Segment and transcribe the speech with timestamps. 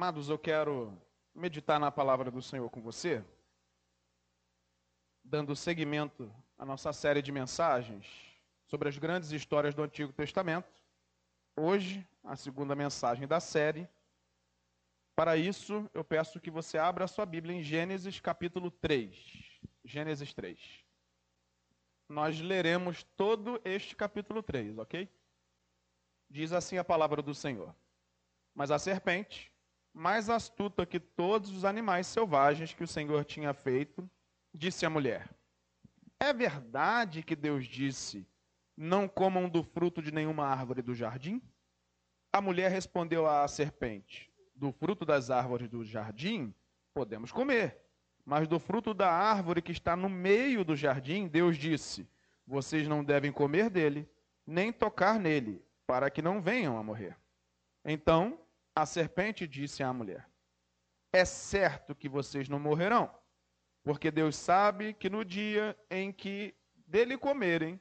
[0.00, 0.96] Amados, eu quero
[1.34, 3.20] meditar na palavra do Senhor com você,
[5.24, 8.06] dando seguimento à nossa série de mensagens
[8.68, 10.70] sobre as grandes histórias do Antigo Testamento.
[11.56, 13.88] Hoje, a segunda mensagem da série.
[15.16, 19.60] Para isso, eu peço que você abra a sua Bíblia em Gênesis capítulo 3.
[19.84, 20.60] Gênesis 3.
[22.08, 25.10] Nós leremos todo este capítulo 3, ok?
[26.30, 27.74] Diz assim a palavra do Senhor.
[28.54, 29.52] Mas a serpente,
[29.98, 34.08] mais astuta que todos os animais selvagens que o Senhor tinha feito,
[34.54, 35.28] disse à mulher:
[36.20, 38.24] É verdade que Deus disse:
[38.76, 41.42] Não comam do fruto de nenhuma árvore do jardim?
[42.32, 46.54] A mulher respondeu à serpente: Do fruto das árvores do jardim
[46.94, 47.76] podemos comer,
[48.24, 52.08] mas do fruto da árvore que está no meio do jardim, Deus disse:
[52.46, 54.08] Vocês não devem comer dele,
[54.46, 57.16] nem tocar nele, para que não venham a morrer.
[57.84, 58.38] Então
[58.78, 60.28] a serpente disse à mulher:
[61.12, 63.10] É certo que vocês não morrerão,
[63.82, 66.54] porque Deus sabe que no dia em que
[66.86, 67.80] dele comerem,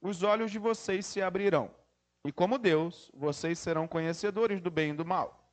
[0.00, 1.74] os olhos de vocês se abrirão,
[2.24, 5.52] e como Deus, vocês serão conhecedores do bem e do mal.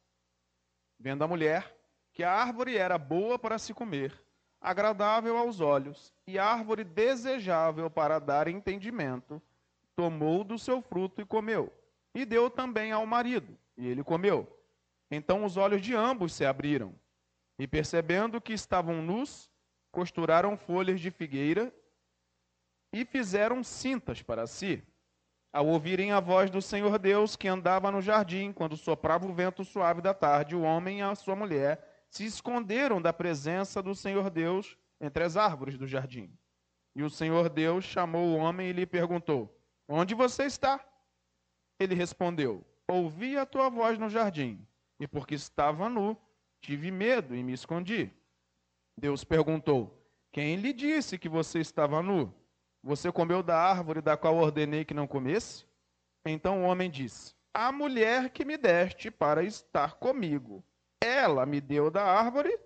[0.99, 1.75] Vendo a mulher
[2.11, 4.23] que a árvore era boa para se comer,
[4.61, 9.41] agradável aos olhos e árvore desejável para dar entendimento,
[9.95, 11.73] tomou do seu fruto e comeu,
[12.13, 14.62] e deu também ao marido, e ele comeu.
[15.13, 16.95] Então os olhos de ambos se abriram,
[17.59, 19.47] e percebendo que estavam nus,
[19.91, 21.71] costuraram folhas de figueira
[22.91, 24.83] e fizeram cintas para si.
[25.53, 29.63] Ao ouvirem a voz do Senhor Deus que andava no jardim, quando soprava o vento
[29.63, 34.31] suave da tarde, o homem e a sua mulher se esconderam da presença do Senhor
[34.31, 36.35] Deus entre as árvores do jardim.
[36.95, 39.55] E o Senhor Deus chamou o homem e lhe perguntou:
[39.87, 40.83] Onde você está?
[41.79, 44.67] Ele respondeu: Ouvi a tua voz no jardim
[45.03, 46.17] e porque estava nu,
[46.61, 48.09] tive medo e me escondi.
[48.97, 50.01] Deus perguntou:
[50.31, 52.33] Quem lhe disse que você estava nu?
[52.81, 55.65] Você comeu da árvore da qual ordenei que não comesse?
[56.25, 60.63] Então o homem disse: A mulher que me deste para estar comigo,
[61.01, 62.57] ela me deu da árvore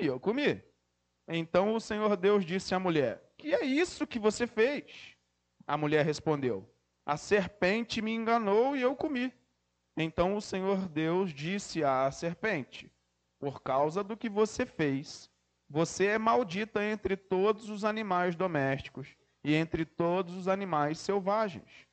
[0.00, 0.62] e eu comi.
[1.28, 5.14] Então o Senhor Deus disse à mulher: Que é isso que você fez?
[5.66, 6.66] A mulher respondeu:
[7.04, 9.30] A serpente me enganou e eu comi.
[9.96, 12.90] Então o Senhor Deus disse à serpente:
[13.38, 15.30] Por causa do que você fez,
[15.68, 21.86] você é maldita entre todos os animais domésticos e entre todos os animais selvagens.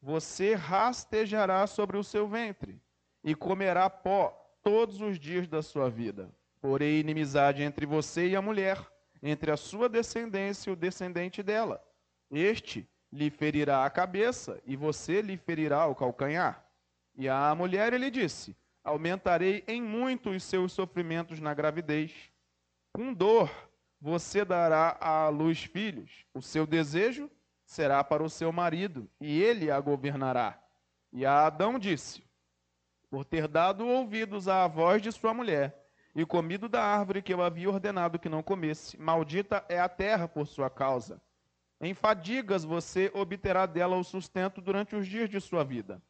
[0.00, 2.80] Você rastejará sobre o seu ventre
[3.24, 4.30] e comerá pó
[4.62, 6.30] todos os dias da sua vida.
[6.60, 8.84] Porém, inimizade entre você e a mulher,
[9.22, 11.82] entre a sua descendência e o descendente dela.
[12.30, 16.65] Este lhe ferirá a cabeça e você lhe ferirá o calcanhar.
[17.16, 18.54] E à mulher ele disse:
[18.84, 22.12] Aumentarei em muito os seus sofrimentos na gravidez.
[22.92, 23.50] Com dor
[24.00, 26.24] você dará à luz filhos.
[26.34, 27.30] O seu desejo
[27.64, 30.62] será para o seu marido, e ele a governará.
[31.12, 32.22] E a Adão disse:
[33.10, 35.74] Por ter dado ouvidos à voz de sua mulher,
[36.14, 40.28] e comido da árvore que eu havia ordenado que não comesse, maldita é a terra
[40.28, 41.20] por sua causa.
[41.80, 46.00] Em fadigas você obterá dela o sustento durante os dias de sua vida.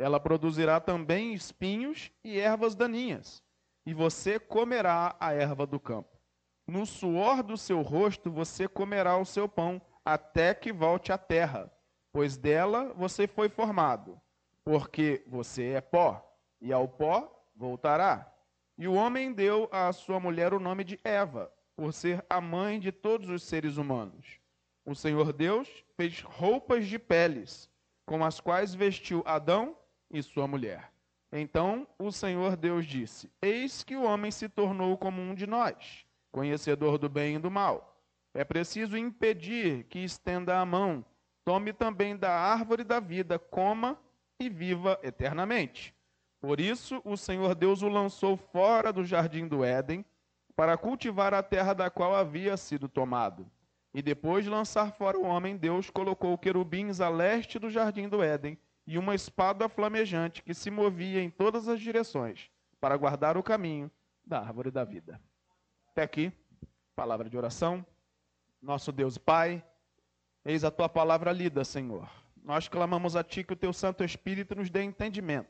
[0.00, 3.42] Ela produzirá também espinhos e ervas daninhas,
[3.84, 6.18] e você comerá a erva do campo.
[6.66, 11.70] No suor do seu rosto você comerá o seu pão, até que volte à terra,
[12.10, 14.18] pois dela você foi formado.
[14.64, 18.32] Porque você é pó, e ao pó voltará.
[18.78, 22.80] E o homem deu à sua mulher o nome de Eva, por ser a mãe
[22.80, 24.40] de todos os seres humanos.
[24.82, 27.68] O Senhor Deus fez roupas de peles,
[28.06, 29.76] com as quais vestiu Adão
[30.10, 30.90] e sua mulher.
[31.32, 36.04] Então o Senhor Deus disse: Eis que o homem se tornou como um de nós,
[36.32, 37.96] conhecedor do bem e do mal.
[38.34, 41.04] É preciso impedir que estenda a mão,
[41.44, 43.98] tome também da árvore da vida, coma
[44.38, 45.94] e viva eternamente.
[46.40, 50.04] Por isso o Senhor Deus o lançou fora do jardim do Éden,
[50.56, 53.50] para cultivar a terra da qual havia sido tomado.
[53.94, 58.22] E depois de lançar fora o homem, Deus colocou querubins a leste do jardim do
[58.22, 58.58] Éden
[58.90, 62.50] e uma espada flamejante que se movia em todas as direções
[62.80, 63.88] para guardar o caminho
[64.26, 65.22] da árvore da vida.
[65.92, 66.32] Até aqui,
[66.96, 67.86] palavra de oração.
[68.60, 69.64] Nosso Deus Pai,
[70.44, 72.10] eis a tua palavra lida, Senhor.
[72.42, 75.48] Nós clamamos a ti que o teu Santo Espírito nos dê entendimento,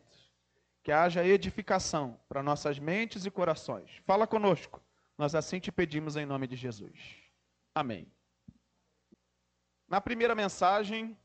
[0.82, 3.90] que haja edificação para nossas mentes e corações.
[4.04, 4.82] Fala conosco.
[5.16, 7.16] Nós assim te pedimos em nome de Jesus.
[7.74, 8.06] Amém.
[9.88, 11.16] Na primeira mensagem,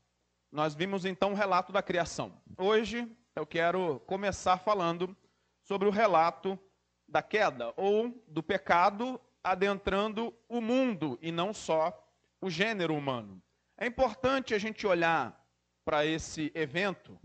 [0.56, 2.32] nós vimos então o relato da criação.
[2.56, 5.14] Hoje eu quero começar falando
[5.62, 6.58] sobre o relato
[7.06, 11.92] da queda ou do pecado adentrando o mundo e não só
[12.40, 13.42] o gênero humano.
[13.76, 15.38] É importante a gente olhar
[15.84, 17.20] para esse evento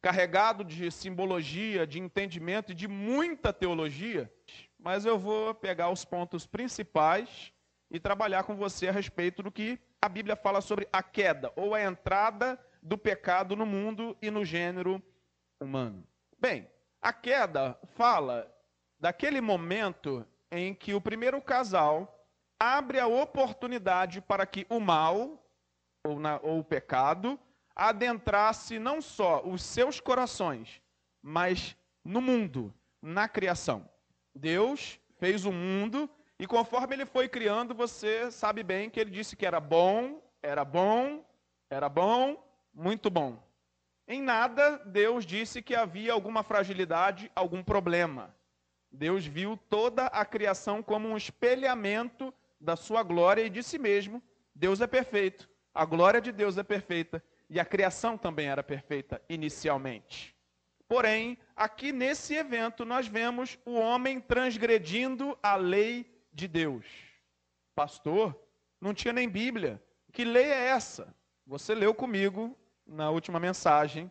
[0.00, 4.32] carregado de simbologia, de entendimento e de muita teologia,
[4.78, 7.52] mas eu vou pegar os pontos principais
[7.90, 11.74] e trabalhar com você a respeito do que a Bíblia fala sobre a queda ou
[11.74, 15.02] a entrada do pecado no mundo e no gênero
[15.60, 16.06] humano.
[16.38, 16.70] Bem,
[17.00, 18.52] a queda fala
[18.98, 22.26] daquele momento em que o primeiro casal
[22.58, 25.44] abre a oportunidade para que o mal
[26.04, 27.38] ou, na, ou o pecado
[27.74, 30.82] adentrasse não só os seus corações,
[31.22, 33.88] mas no mundo, na criação.
[34.34, 39.36] Deus fez o mundo e conforme ele foi criando, você sabe bem que ele disse
[39.36, 41.24] que era bom, era bom,
[41.70, 42.42] era bom,
[42.78, 43.42] muito bom.
[44.06, 48.32] Em nada Deus disse que havia alguma fragilidade, algum problema.
[48.90, 54.22] Deus viu toda a criação como um espelhamento da sua glória e de si mesmo.
[54.54, 59.20] Deus é perfeito, a glória de Deus é perfeita e a criação também era perfeita
[59.28, 60.34] inicialmente.
[60.86, 66.86] Porém, aqui nesse evento nós vemos o homem transgredindo a lei de Deus.
[67.74, 68.40] Pastor,
[68.80, 69.82] não tinha nem Bíblia.
[70.12, 71.14] Que lei é essa?
[71.46, 72.56] Você leu comigo
[72.88, 74.10] na última mensagem.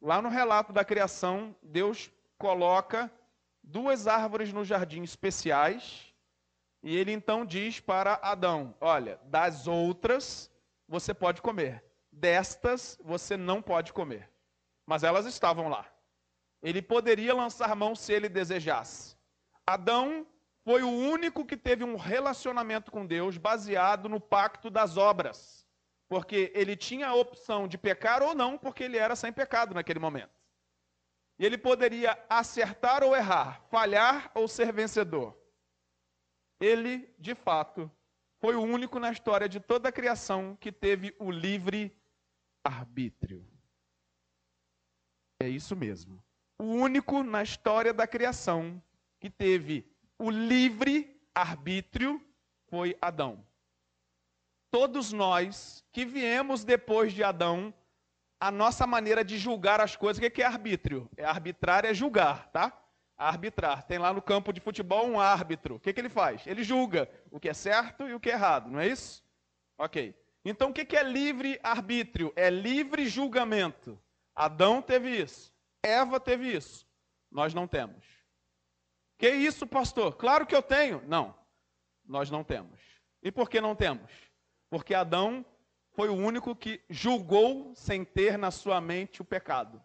[0.00, 3.10] Lá no relato da criação, Deus coloca
[3.62, 6.14] duas árvores no jardim especiais.
[6.82, 10.50] E ele então diz para Adão: Olha, das outras
[10.86, 11.82] você pode comer,
[12.12, 14.30] destas você não pode comer.
[14.86, 15.86] Mas elas estavam lá.
[16.62, 19.16] Ele poderia lançar mão se ele desejasse.
[19.66, 20.26] Adão
[20.62, 25.63] foi o único que teve um relacionamento com Deus baseado no pacto das obras.
[26.14, 29.98] Porque ele tinha a opção de pecar ou não, porque ele era sem pecado naquele
[29.98, 30.30] momento.
[31.36, 35.36] E ele poderia acertar ou errar, falhar ou ser vencedor.
[36.60, 37.90] Ele, de fato,
[38.38, 42.00] foi o único na história de toda a criação que teve o livre
[42.62, 43.44] arbítrio.
[45.40, 46.22] É isso mesmo.
[46.56, 48.80] O único na história da criação
[49.18, 49.84] que teve
[50.16, 52.24] o livre arbítrio
[52.68, 53.44] foi Adão.
[54.74, 57.72] Todos nós que viemos depois de Adão,
[58.40, 61.08] a nossa maneira de julgar as coisas, o que é arbítrio?
[61.16, 62.76] É arbitrar, é julgar, tá?
[63.16, 63.84] Arbitrar.
[63.84, 65.76] Tem lá no campo de futebol um árbitro.
[65.76, 66.44] O que, que ele faz?
[66.44, 69.24] Ele julga o que é certo e o que é errado, não é isso?
[69.78, 70.12] Ok.
[70.44, 72.32] Então o que é livre arbítrio?
[72.34, 73.96] É livre julgamento.
[74.34, 75.54] Adão teve isso.
[75.84, 76.84] Eva teve isso.
[77.30, 78.04] Nós não temos.
[79.18, 80.16] Que isso, pastor?
[80.16, 81.00] Claro que eu tenho.
[81.06, 81.32] Não,
[82.04, 82.80] nós não temos.
[83.22, 84.33] E por que não temos?
[84.74, 85.46] Porque Adão
[85.92, 89.80] foi o único que julgou sem ter na sua mente o pecado.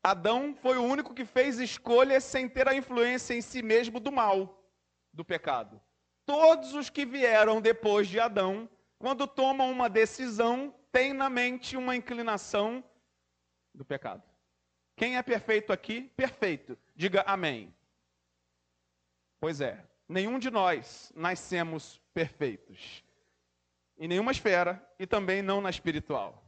[0.00, 4.12] Adão foi o único que fez escolhas sem ter a influência em si mesmo do
[4.12, 4.64] mal,
[5.12, 5.82] do pecado.
[6.24, 11.96] Todos os que vieram depois de Adão, quando tomam uma decisão, têm na mente uma
[11.96, 12.84] inclinação
[13.74, 14.22] do pecado.
[14.94, 16.02] Quem é perfeito aqui?
[16.16, 16.78] Perfeito.
[16.94, 17.74] Diga amém.
[19.40, 23.03] Pois é, nenhum de nós nascemos perfeitos.
[23.98, 26.44] Em nenhuma esfera e também não na espiritual.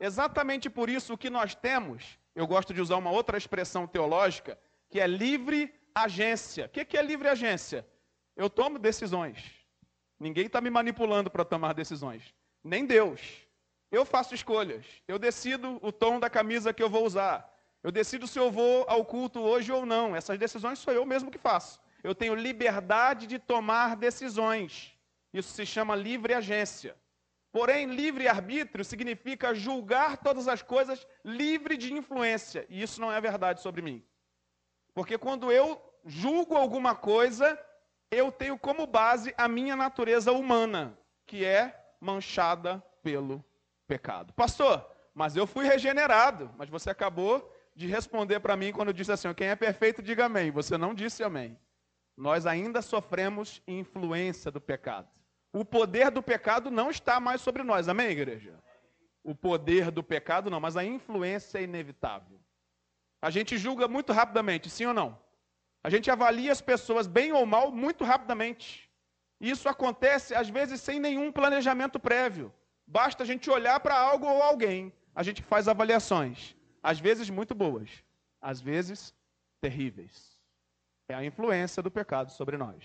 [0.00, 4.58] Exatamente por isso o que nós temos, eu gosto de usar uma outra expressão teológica,
[4.90, 6.66] que é livre agência.
[6.66, 7.86] O que é livre agência?
[8.36, 9.38] Eu tomo decisões.
[10.18, 12.34] Ninguém está me manipulando para tomar decisões.
[12.64, 13.20] Nem Deus.
[13.90, 14.86] Eu faço escolhas.
[15.06, 17.48] Eu decido o tom da camisa que eu vou usar.
[17.82, 20.16] Eu decido se eu vou ao culto hoje ou não.
[20.16, 24.91] Essas decisões sou eu mesmo que faço eu tenho liberdade de tomar decisões.
[25.32, 26.96] Isso se chama livre agência.
[27.50, 32.66] Porém, livre arbítrio significa julgar todas as coisas livre de influência.
[32.68, 34.04] E isso não é verdade sobre mim.
[34.94, 37.58] Porque quando eu julgo alguma coisa,
[38.10, 43.44] eu tenho como base a minha natureza humana, que é manchada pelo
[43.86, 44.32] pecado.
[44.34, 46.50] Pastor, mas eu fui regenerado.
[46.56, 50.50] Mas você acabou de responder para mim quando disse assim: quem é perfeito, diga amém.
[50.50, 51.58] Você não disse amém
[52.16, 55.08] nós ainda sofremos influência do pecado.
[55.52, 58.58] O poder do pecado não está mais sobre nós, amém, igreja?
[59.22, 62.40] O poder do pecado não, mas a influência é inevitável.
[63.20, 65.18] A gente julga muito rapidamente, sim ou não?
[65.84, 68.90] A gente avalia as pessoas bem ou mal muito rapidamente.
[69.40, 72.52] Isso acontece, às vezes, sem nenhum planejamento prévio.
[72.86, 76.56] Basta a gente olhar para algo ou alguém, a gente faz avaliações.
[76.82, 77.90] Às vezes muito boas,
[78.40, 79.14] às vezes
[79.60, 80.36] terríveis.
[81.08, 82.84] É a influência do pecado sobre nós.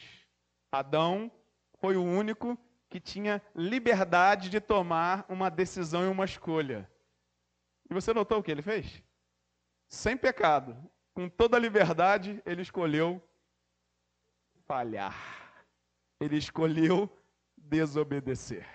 [0.72, 1.32] Adão
[1.80, 2.58] foi o único
[2.90, 6.90] que tinha liberdade de tomar uma decisão e uma escolha.
[7.90, 9.02] E você notou o que ele fez?
[9.88, 10.76] Sem pecado,
[11.14, 13.22] com toda a liberdade, ele escolheu
[14.66, 15.16] falhar.
[16.20, 17.10] Ele escolheu
[17.56, 18.68] desobedecer.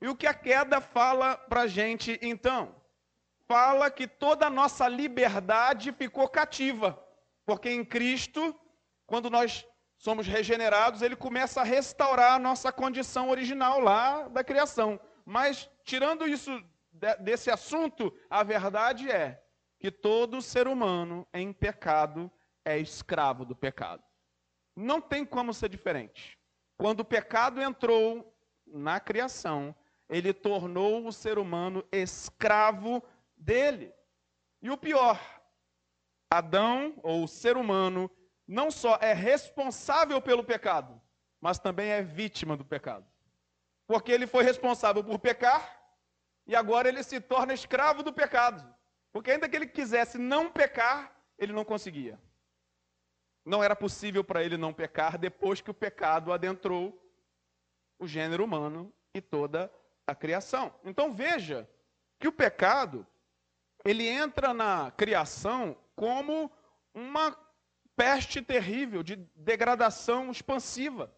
[0.00, 2.74] E o que a queda fala para a gente então?
[3.46, 7.00] Fala que toda a nossa liberdade ficou cativa,
[7.44, 8.58] porque em Cristo,
[9.06, 9.66] quando nós
[10.02, 14.98] somos regenerados, ele começa a restaurar a nossa condição original lá da criação.
[15.24, 16.50] Mas, tirando isso
[17.20, 19.40] desse assunto, a verdade é
[19.78, 22.28] que todo ser humano em pecado
[22.64, 24.02] é escravo do pecado.
[24.74, 26.36] Não tem como ser diferente.
[26.76, 29.72] Quando o pecado entrou na criação,
[30.08, 33.00] ele tornou o ser humano escravo
[33.36, 33.94] dele.
[34.60, 35.20] E o pior,
[36.28, 38.10] Adão, ou o ser humano,
[38.52, 41.00] não só é responsável pelo pecado,
[41.40, 43.06] mas também é vítima do pecado.
[43.86, 45.80] Porque ele foi responsável por pecar
[46.46, 48.62] e agora ele se torna escravo do pecado.
[49.10, 52.20] Porque ainda que ele quisesse não pecar, ele não conseguia.
[53.42, 56.96] Não era possível para ele não pecar depois que o pecado adentrou
[57.98, 59.72] o gênero humano e toda
[60.06, 60.74] a criação.
[60.84, 61.68] Então veja
[62.20, 63.06] que o pecado
[63.82, 66.52] ele entra na criação como
[66.94, 67.34] uma
[67.96, 71.12] peste terrível de degradação expansiva.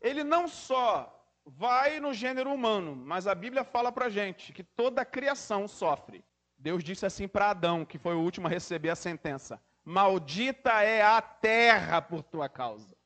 [0.00, 1.12] Ele não só
[1.44, 6.24] vai no gênero humano, mas a Bíblia fala para gente que toda a criação sofre.
[6.58, 11.02] Deus disse assim para Adão, que foi o último a receber a sentença: Maldita é
[11.02, 12.96] a terra por tua causa.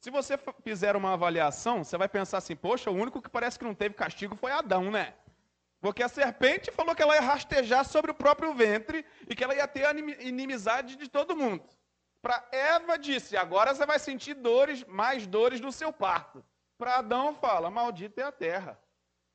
[0.00, 3.64] Se você fizer uma avaliação, você vai pensar assim: Poxa, o único que parece que
[3.64, 5.14] não teve castigo foi Adão, né?
[5.80, 9.54] Porque a serpente falou que ela ia rastejar sobre o próprio ventre e que ela
[9.54, 11.64] ia ter a inimizade de todo mundo.
[12.22, 16.44] Para Eva disse: agora você vai sentir dores, mais dores no seu parto.
[16.76, 18.78] Para Adão fala: maldita é a terra.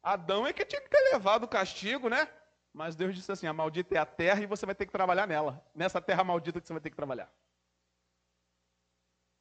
[0.03, 2.27] Adão é que tinha que ter levado o castigo, né?
[2.71, 5.27] Mas Deus disse assim: a maldita é a terra e você vai ter que trabalhar
[5.27, 5.63] nela.
[5.73, 7.31] Nessa terra maldita que você vai ter que trabalhar.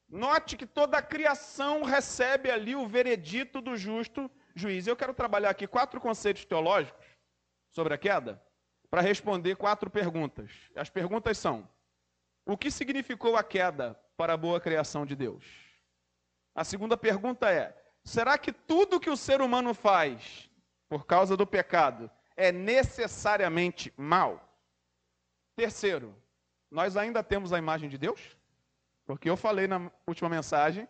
[0.09, 4.87] Note que toda a criação recebe ali o veredito do justo juiz.
[4.87, 7.05] Eu quero trabalhar aqui quatro conceitos teológicos
[7.71, 8.41] sobre a queda
[8.89, 10.53] para responder quatro perguntas.
[10.77, 11.69] As perguntas são:
[12.47, 15.45] o que significou a queda para a boa criação de Deus?
[16.55, 20.49] A segunda pergunta é: será que tudo que o ser humano faz
[20.89, 24.49] por causa do pecado é necessariamente mal?
[25.57, 26.15] Terceiro,
[26.71, 28.37] nós ainda temos a imagem de Deus?
[29.07, 30.89] Porque eu falei na última mensagem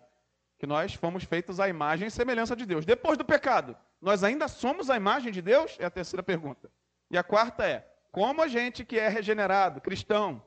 [0.59, 2.85] que nós fomos feitos à imagem e semelhança de Deus.
[2.85, 5.77] Depois do pecado, nós ainda somos a imagem de Deus?
[5.79, 6.71] É a terceira pergunta.
[7.11, 10.43] E a quarta é: como a gente que é regenerado, cristão,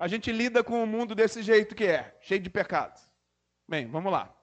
[0.00, 3.06] a gente lida com o mundo desse jeito que é, cheio de pecados?
[3.68, 4.34] Bem, vamos lá.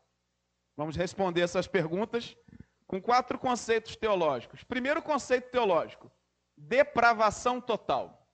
[0.75, 2.37] Vamos responder essas perguntas
[2.85, 4.63] com quatro conceitos teológicos.
[4.63, 6.11] Primeiro conceito teológico:
[6.55, 8.29] depravação total.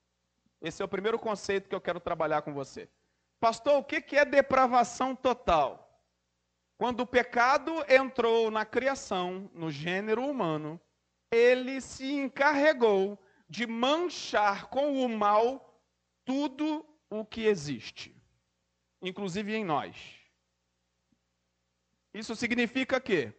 [0.62, 2.90] Esse é o primeiro conceito que eu quero trabalhar com você.
[3.40, 6.04] Pastor, o que é depravação total?
[6.78, 10.78] Quando o pecado entrou na criação, no gênero humano,
[11.32, 15.82] ele se encarregou de manchar com o mal
[16.26, 16.86] tudo
[17.20, 18.16] o que existe,
[19.02, 19.96] inclusive em nós.
[22.14, 23.32] Isso significa que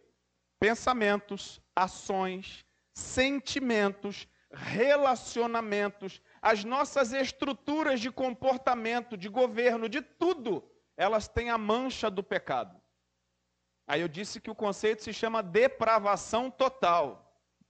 [0.59, 10.63] pensamentos, ações, sentimentos, relacionamentos, as nossas estruturas de comportamento, de governo, de tudo,
[10.95, 12.81] elas têm a mancha do pecado.
[13.85, 17.21] Aí eu disse que o conceito se chama depravação total.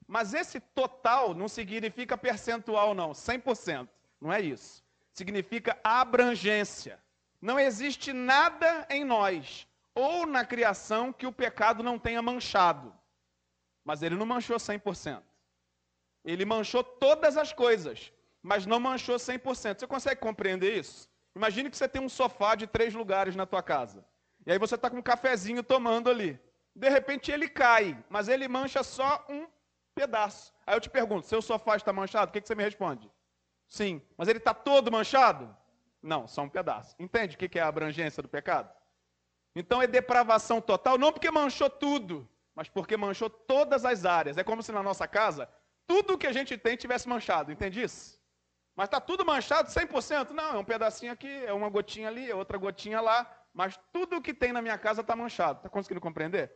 [0.07, 3.89] Mas esse total não significa percentual, não, 100%.
[4.21, 4.84] Não é isso.
[5.15, 7.01] Significa abrangência.
[7.41, 12.93] Não existe nada em nós ou na criação que o pecado não tenha manchado.
[13.83, 15.23] Mas ele não manchou 100%.
[16.25, 18.11] Ele manchou todas as coisas,
[18.43, 19.79] mas não manchou 100%.
[19.79, 21.09] Você consegue compreender isso?
[21.33, 24.05] Imagine que você tem um sofá de três lugares na tua casa.
[24.45, 26.37] E aí você está com um cafezinho tomando ali.
[26.75, 29.47] De repente ele cai, mas ele mancha só um
[29.93, 30.53] pedaço.
[30.67, 32.29] Aí eu te pergunto, seu sofá está manchado?
[32.29, 33.09] O que, que você me responde?
[33.75, 34.01] Sim.
[34.17, 35.55] Mas ele está todo manchado?
[36.01, 36.95] Não, só um pedaço.
[36.99, 38.71] Entende o que, é a abrangência do pecado?
[39.55, 44.37] Então é depravação total, não porque manchou tudo, mas porque manchou todas as áreas.
[44.37, 45.49] É como se na nossa casa
[45.87, 48.19] tudo que a gente tem tivesse manchado, entende isso?
[48.75, 50.31] Mas está tudo manchado 100%?
[50.31, 54.21] Não, é um pedacinho aqui, é uma gotinha ali, é outra gotinha lá mas tudo
[54.21, 55.59] que tem na minha casa está manchado.
[55.59, 56.51] Está conseguindo compreender?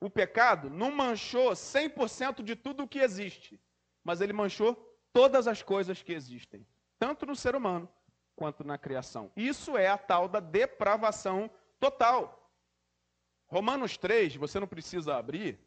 [0.00, 3.60] O pecado não manchou 100% de tudo o que existe,
[4.04, 6.66] mas ele manchou todas as coisas que existem,
[6.98, 7.88] tanto no ser humano
[8.34, 9.30] quanto na criação.
[9.36, 12.52] Isso é a tal da depravação total.
[13.46, 15.58] Romanos 3, você não precisa abrir,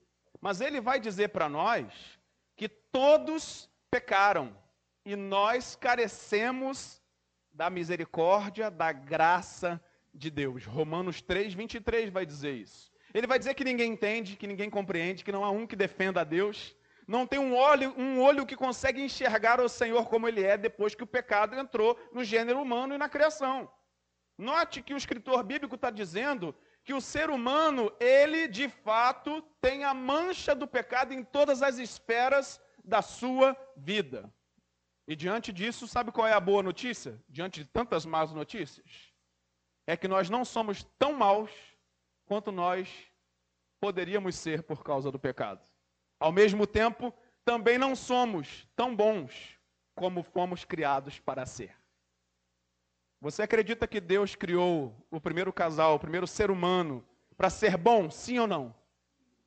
[0.41, 2.19] mas ele vai dizer para nós
[2.57, 4.53] que todos pecaram
[5.05, 7.01] e nós carecemos
[7.53, 9.81] da misericórdia, da graça
[10.13, 10.65] de Deus.
[10.65, 12.91] Romanos 3, 23 vai dizer isso.
[13.13, 16.21] Ele vai dizer que ninguém entende, que ninguém compreende, que não há um que defenda
[16.21, 16.75] a Deus.
[17.07, 20.93] Não tem um olho, um olho que consegue enxergar o Senhor como ele é depois
[20.93, 23.71] que o pecado entrou no gênero humano e na criação.
[24.37, 29.83] Note que o escritor bíblico está dizendo que o ser humano, ele de fato tem
[29.83, 34.31] a mancha do pecado em todas as esferas da sua vida.
[35.07, 37.21] E diante disso, sabe qual é a boa notícia?
[37.27, 39.13] Diante de tantas más notícias?
[39.85, 41.51] É que nós não somos tão maus
[42.25, 42.89] quanto nós
[43.79, 45.66] poderíamos ser por causa do pecado.
[46.19, 47.13] Ao mesmo tempo,
[47.45, 49.57] também não somos tão bons
[49.95, 51.75] como fomos criados para ser.
[53.19, 57.03] Você acredita que Deus criou o primeiro casal, o primeiro ser humano,
[57.35, 58.11] para ser bom?
[58.11, 58.75] Sim ou não?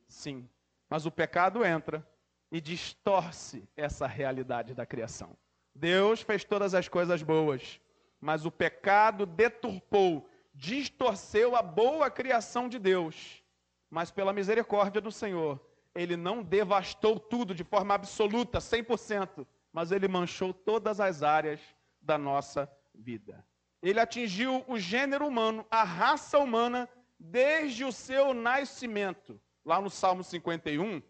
[0.09, 0.49] Sim.
[0.89, 2.07] Mas o pecado entra
[2.51, 5.37] e distorce essa realidade da criação.
[5.73, 7.81] Deus fez todas as coisas boas,
[8.21, 13.43] mas o pecado deturpou, distorceu a boa criação de Deus.
[13.89, 15.61] Mas pela misericórdia do Senhor,
[15.95, 21.61] ele não devastou tudo de forma absoluta, 100%, mas ele manchou todas as áreas
[22.01, 23.45] da nossa vida.
[23.83, 29.41] Ele atingiu o gênero humano, a raça humana, desde o seu nascimento.
[29.65, 31.03] Lá no Salmo 51,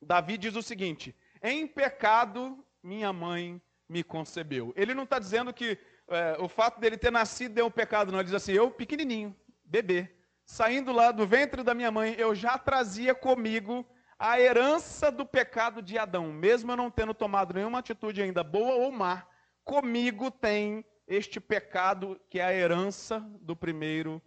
[0.00, 4.72] Davi diz o seguinte: Em pecado minha mãe me concebeu.
[4.76, 5.78] Ele não está dizendo que
[6.08, 8.18] é, o fato dele ter nascido deu um pecado, não.
[8.18, 10.10] Ele diz assim: eu, pequenininho, bebê,
[10.44, 13.86] saindo lá do ventre da minha mãe, eu já trazia comigo
[14.18, 16.32] a herança do pecado de Adão.
[16.32, 19.26] Mesmo eu não tendo tomado nenhuma atitude ainda boa ou má,
[19.64, 24.22] comigo tem este pecado que é a herança do primeiro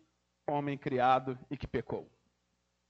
[0.48, 2.10] homem criado e que pecou.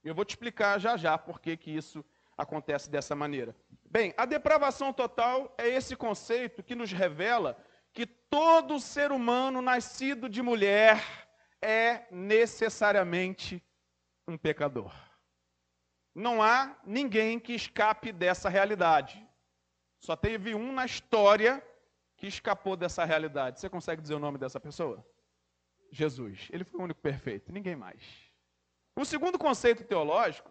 [0.04, 2.04] Eu vou te explicar já já por que, que isso
[2.36, 3.54] acontece dessa maneira.
[3.90, 7.56] Bem, a depravação total é esse conceito que nos revela
[7.92, 11.02] que todo ser humano nascido de mulher
[11.60, 13.62] é necessariamente
[14.28, 15.07] um pecador.
[16.18, 19.24] Não há ninguém que escape dessa realidade.
[20.00, 21.64] Só teve um na história
[22.16, 23.60] que escapou dessa realidade.
[23.60, 25.06] Você consegue dizer o nome dessa pessoa?
[25.92, 26.48] Jesus.
[26.50, 28.02] Ele foi o único perfeito, ninguém mais.
[28.96, 30.50] O segundo conceito teológico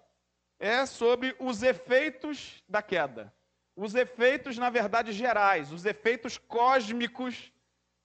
[0.58, 3.34] é sobre os efeitos da queda.
[3.76, 7.52] Os efeitos, na verdade, gerais, os efeitos cósmicos,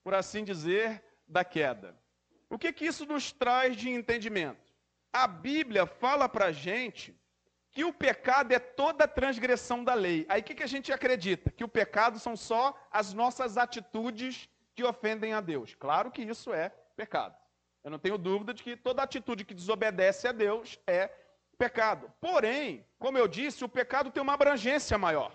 [0.03, 1.97] por assim dizer, da queda.
[2.51, 4.75] O que, que isso nos traz de entendimento?
[5.13, 7.22] A Bíblia fala para a gente
[7.73, 10.27] que o pecado é toda transgressão da lei.
[10.29, 11.51] Aí o que, que a gente acredita?
[11.51, 15.75] Que o pecado são só as nossas atitudes que ofendem a Deus.
[15.75, 17.35] Claro que isso é pecado.
[17.83, 21.11] Eu não tenho dúvida de que toda atitude que desobedece a Deus é
[21.57, 22.13] pecado.
[22.21, 25.33] Porém, como eu disse, o pecado tem uma abrangência maior.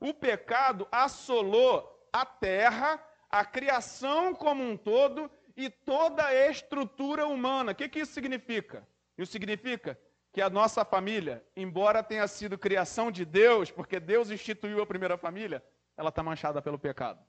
[0.00, 7.72] O pecado assolou a terra, a criação como um todo e toda a estrutura humana.
[7.72, 8.86] O que, que isso significa?
[9.16, 9.98] Isso significa
[10.36, 15.16] que a nossa família, embora tenha sido criação de Deus, porque Deus instituiu a primeira
[15.16, 15.64] família,
[15.96, 17.24] ela está manchada pelo pecado.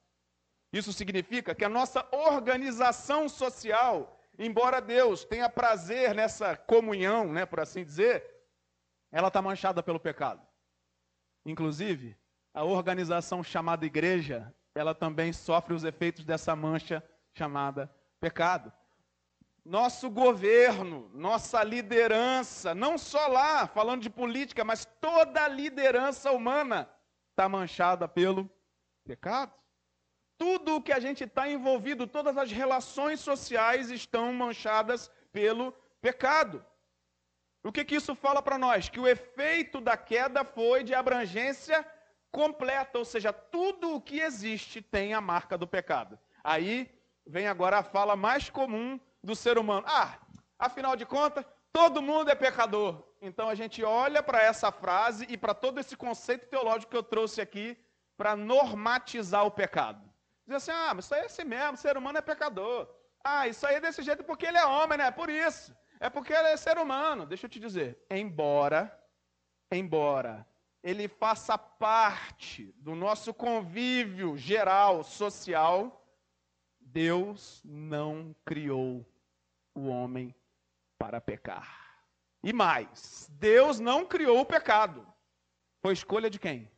[0.73, 7.59] Isso significa que a nossa organização social embora Deus tenha prazer nessa comunhão, né, por
[7.59, 8.23] assim dizer,
[9.11, 10.45] ela está manchada pelo pecado.
[11.45, 12.17] Inclusive,
[12.53, 17.01] a organização chamada igreja, ela também sofre os efeitos dessa mancha
[17.33, 17.89] chamada
[18.19, 18.71] pecado.
[19.67, 26.89] Nosso governo, nossa liderança, não só lá, falando de política, mas toda a liderança humana
[27.31, 28.49] está manchada pelo
[29.03, 29.51] pecado.
[30.37, 36.65] Tudo o que a gente está envolvido, todas as relações sociais estão manchadas pelo pecado.
[37.61, 38.87] O que, que isso fala para nós?
[38.87, 41.85] Que o efeito da queda foi de abrangência
[42.31, 46.17] completa, ou seja, tudo o que existe tem a marca do pecado.
[46.41, 46.89] Aí
[47.25, 50.17] vem agora a fala mais comum do ser humano: ah,
[50.57, 53.03] afinal de contas, todo mundo é pecador.
[53.21, 57.03] Então a gente olha para essa frase e para todo esse conceito teológico que eu
[57.03, 57.77] trouxe aqui
[58.15, 60.01] para normatizar o pecado.
[60.47, 62.87] Diz assim, ah, mas isso aí é assim mesmo, o ser humano é pecador.
[63.21, 65.07] Ah, isso aí é desse jeito porque ele é homem, né?
[65.07, 65.75] É por isso.
[65.99, 67.25] É porque ele é ser humano.
[67.25, 68.81] Deixa eu te dizer, embora,
[69.71, 70.47] embora
[70.81, 76.01] ele faça parte do nosso convívio geral, social,
[76.79, 79.05] Deus não criou
[79.77, 80.33] o homem
[80.97, 82.01] para pecar.
[82.43, 85.05] E mais, Deus não criou o pecado.
[85.81, 86.69] Foi escolha de quem?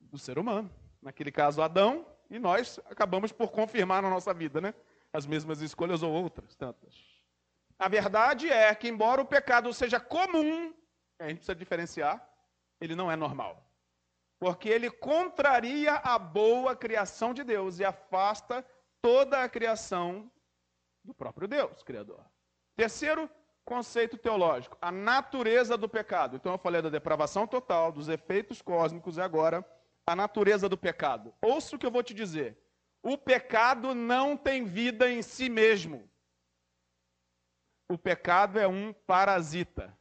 [0.00, 0.70] Do ser humano.
[1.00, 4.72] Naquele caso, Adão e nós acabamos por confirmar na nossa vida, né?
[5.12, 6.94] As mesmas escolhas ou outras tantas.
[7.78, 10.72] A verdade é que, embora o pecado seja comum,
[11.18, 12.24] a gente precisa diferenciar,
[12.80, 13.66] ele não é normal.
[14.38, 18.64] Porque ele contraria a boa criação de Deus e afasta
[19.02, 20.30] toda a criação
[21.04, 22.24] do próprio Deus, Criador.
[22.76, 23.30] Terceiro
[23.64, 26.36] conceito teológico, a natureza do pecado.
[26.36, 29.64] Então eu falei da depravação total, dos efeitos cósmicos e agora
[30.06, 31.32] a natureza do pecado.
[31.40, 32.58] Ouça o que eu vou te dizer.
[33.02, 36.08] O pecado não tem vida em si mesmo.
[37.88, 39.96] O pecado é um parasita.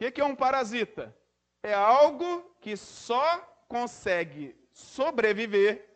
[0.00, 1.16] O que é um parasita?
[1.62, 5.88] É algo que só consegue sobreviver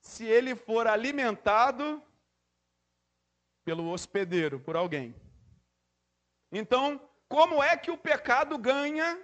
[0.00, 2.02] se ele for alimentado
[3.66, 5.12] pelo hospedeiro, por alguém.
[6.52, 9.20] Então, como é que o pecado ganha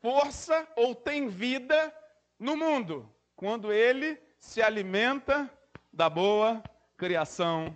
[0.00, 1.94] força ou tem vida
[2.40, 3.08] no mundo?
[3.36, 5.48] Quando ele se alimenta
[5.92, 6.60] da boa
[6.96, 7.72] criação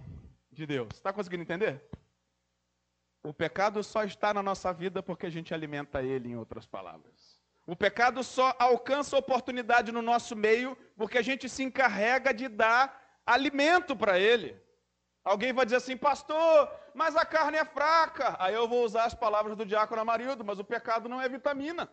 [0.51, 0.89] de Deus.
[0.93, 1.81] Está conseguindo entender?
[3.23, 7.41] O pecado só está na nossa vida porque a gente alimenta ele, em outras palavras.
[7.65, 13.21] O pecado só alcança oportunidade no nosso meio porque a gente se encarrega de dar
[13.25, 14.66] alimento para ele.
[15.27, 18.37] Alguém vai dizer assim, pastor, mas a carne é fraca.
[18.39, 21.91] Aí eu vou usar as palavras do diácono Amarildo, mas o pecado não é vitamina.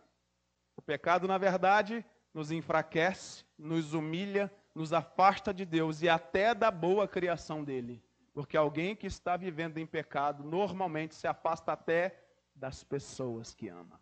[0.76, 6.70] O pecado, na verdade, nos enfraquece, nos humilha, nos afasta de Deus e até da
[6.70, 8.00] boa criação dele.
[8.32, 12.16] Porque alguém que está vivendo em pecado normalmente se afasta até
[12.54, 14.00] das pessoas que ama.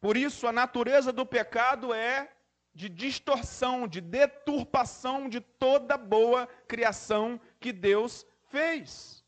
[0.00, 2.32] Por isso, a natureza do pecado é
[2.74, 9.24] de distorção, de deturpação de toda boa criação que Deus fez.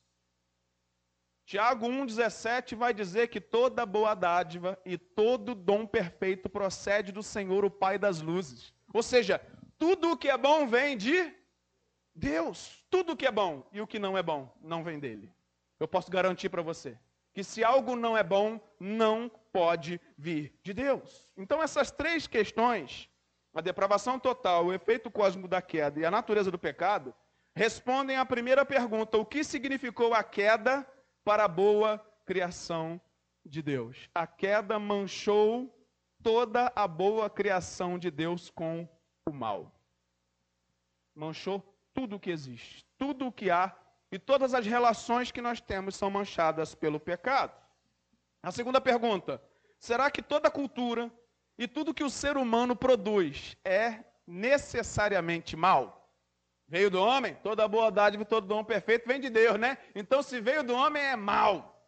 [1.45, 7.65] Tiago 1,17 vai dizer que toda boa dádiva e todo dom perfeito procede do Senhor,
[7.65, 8.73] o Pai das luzes.
[8.93, 9.41] Ou seja,
[9.79, 11.35] tudo o que é bom vem de
[12.15, 12.83] Deus.
[12.89, 15.31] Tudo o que é bom e o que não é bom não vem dele.
[15.79, 16.97] Eu posso garantir para você
[17.35, 21.33] que se algo não é bom, não pode vir de Deus.
[21.37, 23.09] Então, essas três questões
[23.55, 27.15] a depravação total, o efeito cósmico da queda e a natureza do pecado,
[27.55, 30.87] respondem à primeira pergunta: o que significou a queda
[31.25, 33.01] para a boa criação
[33.45, 34.09] de Deus?
[34.15, 35.73] A queda manchou
[36.23, 38.89] toda a boa criação de Deus com
[39.29, 39.71] o mal.
[41.15, 41.61] Manchou
[41.93, 43.77] tudo o que existe, tudo o que há
[44.11, 47.53] e todas as relações que nós temos são manchadas pelo pecado.
[48.43, 49.43] A segunda pergunta:
[49.79, 51.13] será que toda cultura,
[51.59, 56.11] e tudo que o ser humano produz é necessariamente mal?
[56.67, 59.77] Veio do homem, toda boa dádiva e todo dom perfeito vem de Deus, né?
[59.95, 61.87] Então, se veio do homem, é mal.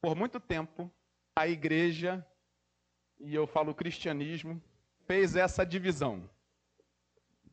[0.00, 0.90] Por muito tempo,
[1.34, 2.24] a igreja,
[3.18, 4.62] e eu falo cristianismo,
[5.04, 6.30] fez essa divisão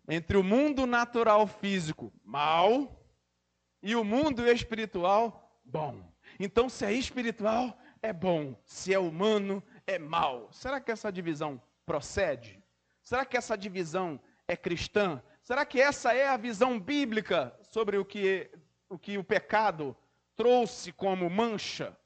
[0.07, 3.03] entre o mundo natural físico, mal,
[3.81, 6.03] e o mundo espiritual, bom.
[6.39, 8.55] Então, se é espiritual, é bom.
[8.65, 10.49] Se é humano, é mal.
[10.51, 12.61] Será que essa divisão procede?
[13.01, 15.21] Será que essa divisão é cristã?
[15.41, 18.49] Será que essa é a visão bíblica sobre o que
[18.89, 19.95] o, que o pecado
[20.35, 21.97] trouxe como mancha?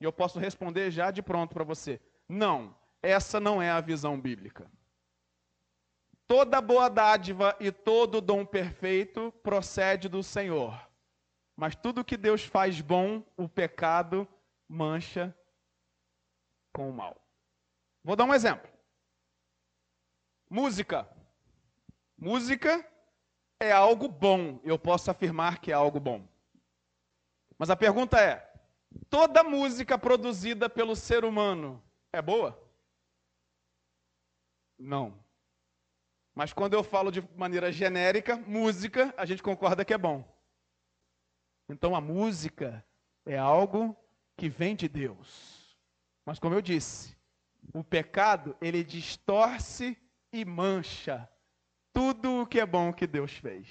[0.00, 4.20] E eu posso responder já de pronto para você: não, essa não é a visão
[4.20, 4.70] bíblica.
[6.26, 10.88] Toda boa dádiva e todo dom perfeito procede do Senhor.
[11.54, 14.26] Mas tudo que Deus faz bom, o pecado
[14.66, 15.36] mancha
[16.74, 17.16] com o mal.
[18.02, 18.68] Vou dar um exemplo.
[20.50, 21.08] Música.
[22.18, 22.86] Música
[23.58, 24.60] é algo bom.
[24.62, 26.28] Eu posso afirmar que é algo bom.
[27.56, 28.52] Mas a pergunta é:
[29.08, 31.82] toda música produzida pelo ser humano
[32.12, 32.60] é boa?
[34.78, 35.18] Não.
[36.34, 40.24] Mas quando eu falo de maneira genérica, música, a gente concorda que é bom.
[41.68, 42.84] Então a música
[43.24, 43.96] é algo
[44.36, 45.63] que vem de Deus.
[46.24, 47.16] Mas como eu disse,
[47.72, 49.96] o pecado, ele distorce
[50.32, 51.28] e mancha
[51.92, 53.68] tudo o que é bom que Deus fez.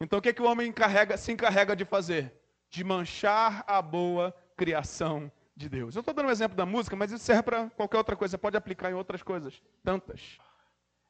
[0.00, 2.32] Então o que, é que o homem encarrega, se encarrega de fazer?
[2.68, 5.94] De manchar a boa criação de Deus.
[5.94, 8.56] Eu estou dando um exemplo da música, mas isso serve para qualquer outra coisa, pode
[8.56, 10.38] aplicar em outras coisas, tantas.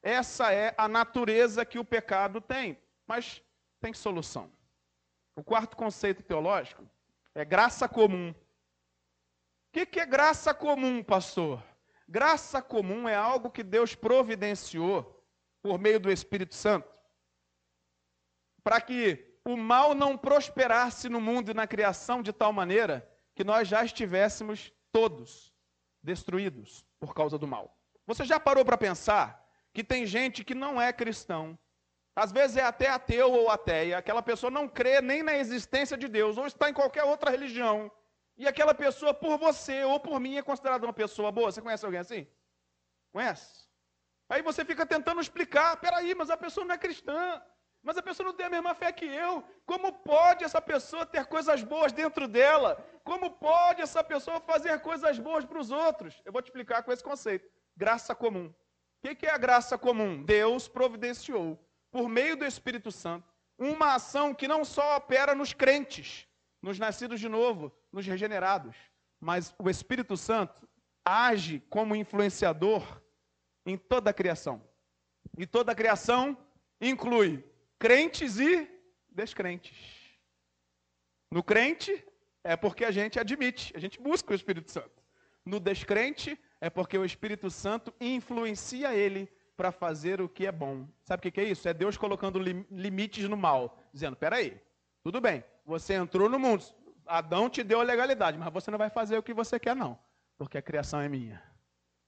[0.02, 3.42] Essa é a natureza que o pecado tem, mas
[3.80, 4.50] tem solução.
[5.34, 6.84] O quarto conceito teológico
[7.34, 8.34] é graça comum.
[9.72, 11.62] Que, que é graça comum, pastor?
[12.06, 15.24] Graça comum é algo que Deus providenciou
[15.62, 16.92] por meio do Espírito Santo
[18.62, 23.42] para que o mal não prosperasse no mundo e na criação de tal maneira que
[23.42, 25.52] nós já estivéssemos todos
[26.02, 27.76] destruídos por causa do mal.
[28.06, 31.58] Você já parou para pensar que tem gente que não é cristão,
[32.14, 36.08] às vezes é até ateu ou ateia, aquela pessoa não crê nem na existência de
[36.08, 37.90] Deus, ou está em qualquer outra religião,
[38.36, 41.50] e aquela pessoa, por você ou por mim, é considerada uma pessoa boa.
[41.50, 42.26] Você conhece alguém assim?
[43.12, 43.68] Conhece?
[44.28, 47.42] Aí você fica tentando explicar, peraí, mas a pessoa não é cristã.
[47.82, 49.42] Mas a pessoa não tem a mesma fé que eu.
[49.66, 52.82] Como pode essa pessoa ter coisas boas dentro dela?
[53.02, 56.22] Como pode essa pessoa fazer coisas boas para os outros?
[56.24, 58.54] Eu vou te explicar com esse conceito: graça comum.
[59.04, 60.22] O que é a graça comum?
[60.22, 61.58] Deus providenciou,
[61.90, 66.28] por meio do Espírito Santo, uma ação que não só opera nos crentes,
[66.62, 68.74] nos nascidos de novo, nos regenerados,
[69.20, 70.68] mas o Espírito Santo
[71.04, 73.00] age como influenciador
[73.66, 74.62] em toda a criação.
[75.36, 76.36] E toda a criação
[76.80, 77.44] inclui
[77.78, 78.68] crentes e
[79.10, 79.76] descrentes.
[81.30, 82.04] No crente
[82.44, 85.02] é porque a gente admite, a gente busca o Espírito Santo.
[85.44, 90.88] No descrente é porque o Espírito Santo influencia ele para fazer o que é bom.
[91.04, 91.68] Sabe o que é isso?
[91.68, 94.60] É Deus colocando limites no mal, dizendo: peraí,
[95.02, 96.64] tudo bem, você entrou no mundo,
[97.18, 99.98] Adão te deu a legalidade, mas você não vai fazer o que você quer, não,
[100.38, 101.42] porque a criação é minha.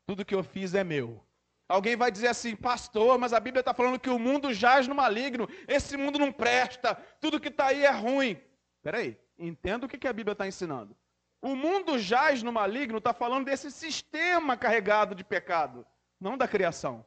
[0.07, 1.23] Tudo que eu fiz é meu.
[1.69, 4.95] Alguém vai dizer assim, pastor, mas a Bíblia está falando que o mundo jaz no
[4.95, 8.41] maligno, esse mundo não presta, tudo que está aí é ruim.
[8.83, 10.97] Peraí, entenda o que a Bíblia está ensinando.
[11.41, 15.87] O mundo jaz no maligno está falando desse sistema carregado de pecado,
[16.19, 17.05] não da criação.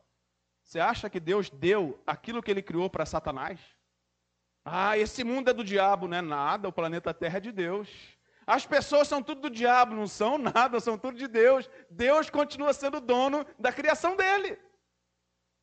[0.62, 3.60] Você acha que Deus deu aquilo que ele criou para Satanás?
[4.70, 7.88] Ah, esse mundo é do diabo, não é nada, o planeta Terra é de Deus.
[8.46, 11.70] As pessoas são tudo do diabo, não são nada, são tudo de Deus.
[11.90, 14.60] Deus continua sendo dono da criação dele.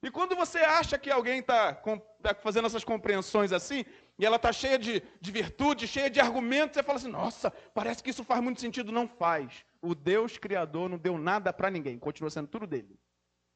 [0.03, 1.75] E quando você acha que alguém está
[2.23, 3.85] tá fazendo essas compreensões assim,
[4.19, 8.03] e ela está cheia de, de virtude, cheia de argumentos, você fala assim: nossa, parece
[8.03, 8.91] que isso faz muito sentido.
[8.91, 9.67] Não faz.
[9.83, 12.99] O Deus Criador não deu nada para ninguém, continua sendo tudo dele.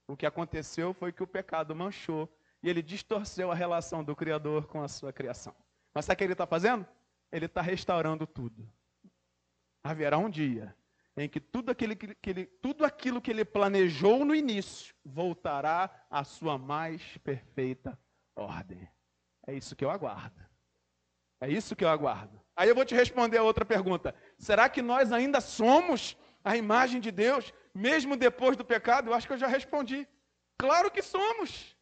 [0.06, 2.28] O que aconteceu foi que o pecado manchou
[2.62, 5.54] e ele distorceu a relação do Criador com a sua criação.
[5.94, 6.86] Mas sabe o que ele está fazendo?
[7.30, 8.68] Ele está restaurando tudo
[9.82, 10.74] haverá um dia
[11.16, 16.22] em que tudo, aquele, que ele, tudo aquilo que ele planejou no início voltará à
[16.22, 17.98] sua mais perfeita
[18.36, 18.88] ordem.
[19.46, 20.40] É isso que eu aguardo.
[21.40, 22.40] É isso que eu aguardo.
[22.54, 24.14] Aí eu vou te responder a outra pergunta.
[24.36, 29.10] Será que nós ainda somos a imagem de Deus, mesmo depois do pecado?
[29.10, 30.06] Eu acho que eu já respondi.
[30.56, 31.76] Claro que somos.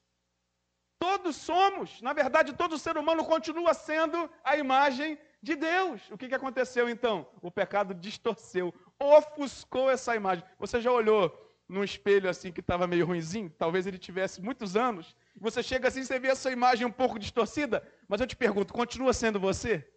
[1.07, 2.03] Todos somos.
[2.03, 6.03] Na verdade, todo ser humano continua sendo a imagem de Deus.
[6.11, 7.29] O que, que aconteceu então?
[7.41, 10.45] O pecado distorceu, ofuscou essa imagem.
[10.59, 11.25] Você já olhou
[11.69, 13.49] num espelho assim que estava meio ruinzinho?
[13.57, 15.15] Talvez ele tivesse muitos anos.
[15.41, 17.87] Você chega assim, você vê a sua imagem um pouco distorcida.
[18.09, 19.89] Mas eu te pergunto, continua sendo você?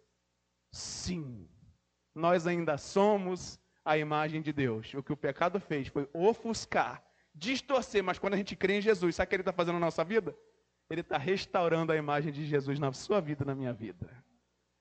[0.70, 1.48] Sim.
[2.14, 4.94] Nós ainda somos a imagem de Deus.
[4.94, 7.02] O que o pecado fez foi ofuscar,
[7.34, 8.04] distorcer.
[8.04, 10.04] Mas quando a gente crê em Jesus, sabe o que ele está fazendo na nossa
[10.04, 10.36] vida?
[10.90, 14.10] Ele está restaurando a imagem de Jesus na sua vida na minha vida.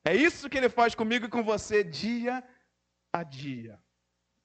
[0.03, 2.43] É isso que ele faz comigo e com você dia
[3.13, 3.79] a dia.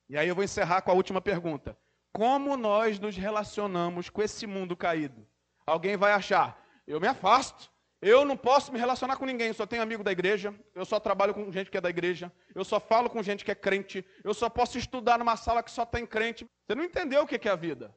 [0.08, 1.76] E aí eu vou encerrar com a última pergunta.
[2.12, 5.26] Como nós nos relacionamos com esse mundo caído?
[5.66, 7.72] Alguém vai achar, eu me afasto,
[8.02, 11.00] eu não posso me relacionar com ninguém, eu só tenho amigo da igreja, eu só
[11.00, 14.04] trabalho com gente que é da igreja, eu só falo com gente que é crente,
[14.22, 16.44] eu só posso estudar numa sala que só tem crente.
[16.66, 17.96] Você não entendeu o que é a vida?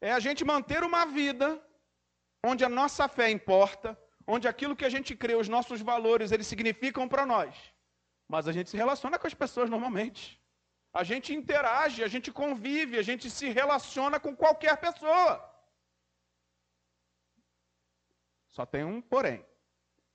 [0.00, 1.60] É a gente manter uma vida
[2.46, 6.46] onde a nossa fé importa, onde aquilo que a gente crê, os nossos valores, eles
[6.46, 7.54] significam para nós.
[8.28, 10.40] Mas a gente se relaciona com as pessoas normalmente.
[10.92, 15.30] A gente interage, a gente convive, a gente se relaciona com qualquer pessoa.
[18.48, 19.44] Só tem um porém.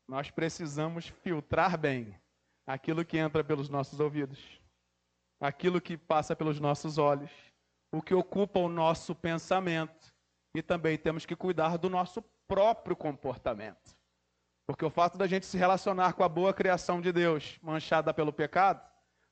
[0.07, 2.19] Nós precisamos filtrar bem
[2.65, 4.59] aquilo que entra pelos nossos ouvidos,
[5.39, 7.31] aquilo que passa pelos nossos olhos,
[7.91, 10.10] o que ocupa o nosso pensamento.
[10.53, 13.95] E também temos que cuidar do nosso próprio comportamento.
[14.65, 18.33] Porque o fato da gente se relacionar com a boa criação de Deus, manchada pelo
[18.33, 18.81] pecado,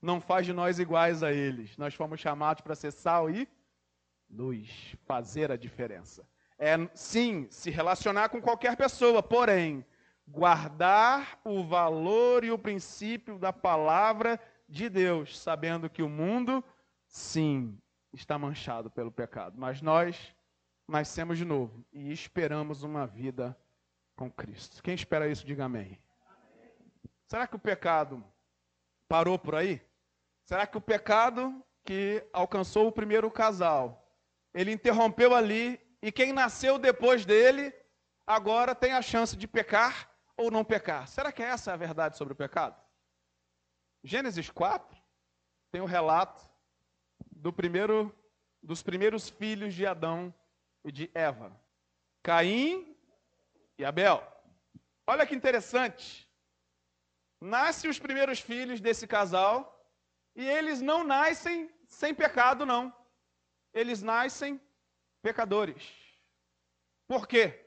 [0.01, 1.77] não faz de nós iguais a eles.
[1.77, 3.47] Nós fomos chamados para ser sal e
[4.29, 6.27] luz, fazer a diferença.
[6.57, 9.85] É sim se relacionar com qualquer pessoa, porém,
[10.27, 16.63] guardar o valor e o princípio da palavra de Deus, sabendo que o mundo,
[17.07, 17.77] sim,
[18.13, 20.33] está manchado pelo pecado, mas nós
[20.89, 23.55] nascemos de novo e esperamos uma vida
[24.15, 24.81] com Cristo.
[24.81, 26.01] Quem espera isso, diga amém.
[27.27, 28.23] Será que o pecado
[29.07, 29.81] parou por aí?
[30.43, 34.11] Será que o pecado que alcançou o primeiro casal,
[34.53, 37.73] ele interrompeu ali e quem nasceu depois dele
[38.25, 41.07] agora tem a chance de pecar ou não pecar?
[41.07, 42.75] Será que essa é a verdade sobre o pecado?
[44.03, 44.97] Gênesis 4
[45.71, 46.49] tem o relato
[47.31, 48.15] do primeiro
[48.61, 50.33] dos primeiros filhos de Adão
[50.83, 51.55] e de Eva.
[52.23, 52.95] Caim
[53.77, 54.25] e Abel.
[55.05, 56.29] Olha que interessante.
[57.41, 59.75] Nascem os primeiros filhos desse casal
[60.35, 62.93] e eles não nascem sem pecado, não.
[63.73, 64.59] Eles nascem
[65.21, 65.83] pecadores.
[67.07, 67.65] Por quê?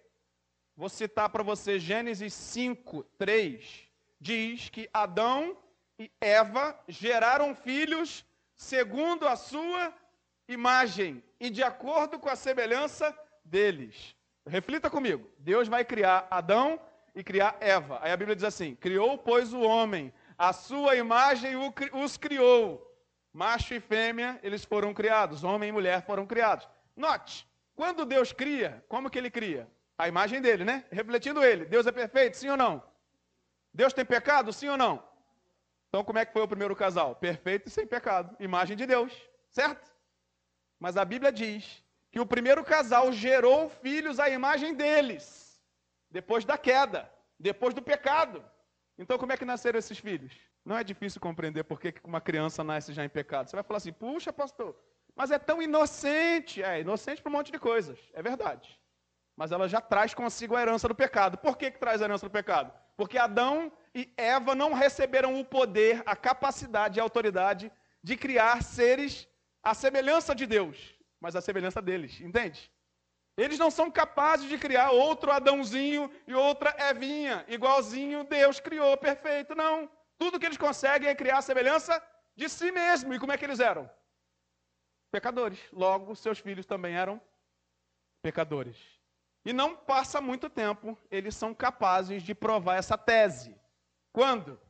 [0.76, 3.88] Vou citar para você Gênesis 5, 3.
[4.20, 5.56] Diz que Adão
[5.98, 9.92] e Eva geraram filhos segundo a sua
[10.52, 14.14] imagem e de acordo com a semelhança deles.
[14.46, 15.28] Reflita comigo.
[15.38, 16.80] Deus vai criar Adão
[17.14, 17.98] e criar Eva.
[18.02, 21.54] Aí a Bíblia diz assim: Criou, pois, o homem, a sua imagem
[21.92, 22.88] os criou.
[23.32, 25.42] Macho e fêmea, eles foram criados.
[25.42, 26.68] Homem e mulher foram criados.
[26.94, 29.68] Note, quando Deus cria, como que ele cria?
[29.96, 30.84] A imagem dele, né?
[30.90, 31.64] Refletindo ele.
[31.64, 32.82] Deus é perfeito, sim ou não?
[33.72, 35.02] Deus tem pecado, sim ou não?
[35.88, 37.14] Então, como é que foi o primeiro casal?
[37.14, 38.34] Perfeito e sem pecado.
[38.40, 39.12] Imagem de Deus,
[39.50, 39.91] certo?
[40.82, 45.62] Mas a Bíblia diz que o primeiro casal gerou filhos à imagem deles,
[46.10, 48.44] depois da queda, depois do pecado.
[48.98, 50.32] Então, como é que nasceram esses filhos?
[50.64, 53.48] Não é difícil compreender por que uma criança nasce já em pecado.
[53.48, 54.76] Você vai falar assim, puxa, pastor,
[55.14, 56.60] mas é tão inocente.
[56.60, 58.76] É, inocente para um monte de coisas, é verdade.
[59.36, 61.38] Mas ela já traz consigo a herança do pecado.
[61.38, 62.72] Por que, que traz a herança do pecado?
[62.96, 67.70] Porque Adão e Eva não receberam o poder, a capacidade e a autoridade
[68.02, 69.28] de criar seres
[69.62, 72.70] à semelhança de Deus, mas à semelhança deles, entende?
[73.36, 79.54] Eles não são capazes de criar outro Adãozinho e outra Evinha, igualzinho Deus criou, perfeito.
[79.54, 79.90] Não.
[80.18, 82.02] Tudo que eles conseguem é criar a semelhança
[82.36, 83.14] de si mesmo.
[83.14, 83.90] E como é que eles eram?
[85.10, 85.58] Pecadores.
[85.72, 87.20] Logo, seus filhos também eram
[88.22, 88.76] pecadores.
[89.44, 93.58] E não passa muito tempo, eles são capazes de provar essa tese.
[94.12, 94.60] Quando?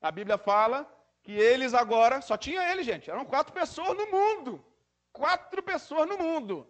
[0.00, 0.90] A Bíblia fala
[1.22, 4.64] que eles agora, só tinha eles, gente, eram quatro pessoas no mundo.
[5.12, 6.68] Quatro pessoas no mundo.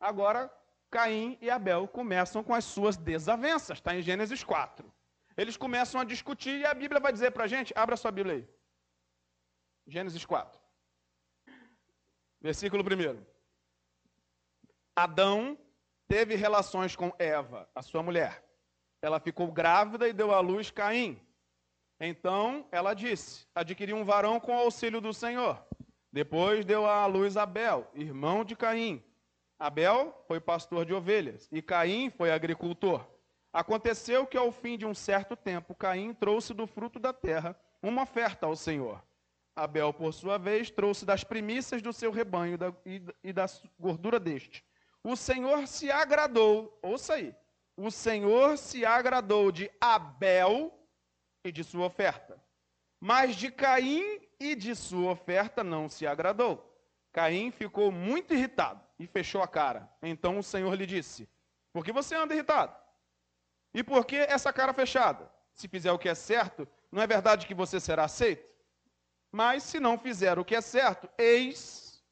[0.00, 0.52] Agora,
[0.90, 4.92] Caim e Abel começam com as suas desavenças, está em Gênesis 4.
[5.36, 8.36] Eles começam a discutir e a Bíblia vai dizer para a gente, abra sua Bíblia
[8.36, 8.48] aí.
[9.86, 10.60] Gênesis 4.
[12.40, 13.24] Versículo 1.
[14.94, 15.58] Adão
[16.06, 18.44] teve relações com Eva, a sua mulher.
[19.02, 21.20] Ela ficou grávida e deu à luz Caim.
[22.00, 25.64] Então ela disse: Adquiri um varão com auxílio do Senhor.
[26.12, 29.02] Depois deu à luz Abel, irmão de Caim.
[29.58, 33.04] Abel foi pastor de ovelhas e Caim foi agricultor.
[33.52, 38.02] Aconteceu que ao fim de um certo tempo, Caim trouxe do fruto da terra uma
[38.02, 39.02] oferta ao Senhor.
[39.56, 42.58] Abel, por sua vez, trouxe das primícias do seu rebanho
[43.22, 43.46] e da
[43.78, 44.64] gordura deste.
[45.04, 47.34] O Senhor se agradou, ouça aí,
[47.76, 50.72] o Senhor se agradou de Abel
[51.44, 52.42] e de sua oferta.
[52.98, 56.74] Mas de Caim e de sua oferta não se agradou.
[57.12, 59.88] Caim ficou muito irritado e fechou a cara.
[60.02, 61.28] Então o Senhor lhe disse:
[61.72, 62.74] Por que você anda irritado?
[63.74, 65.30] E por que essa cara fechada?
[65.52, 68.48] Se fizer o que é certo, não é verdade que você será aceito?
[69.30, 72.02] Mas se não fizer o que é certo, eis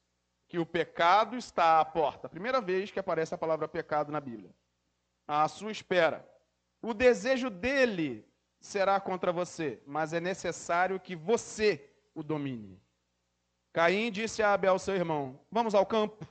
[0.47, 2.29] que o pecado está à porta.
[2.29, 4.53] Primeira vez que aparece a palavra pecado na Bíblia.
[5.27, 6.29] À sua espera.
[6.81, 8.25] O desejo dele
[8.63, 12.81] será contra você, mas é necessário que você o domine.
[13.73, 16.25] Caim disse a Abel, seu irmão: Vamos ao campo.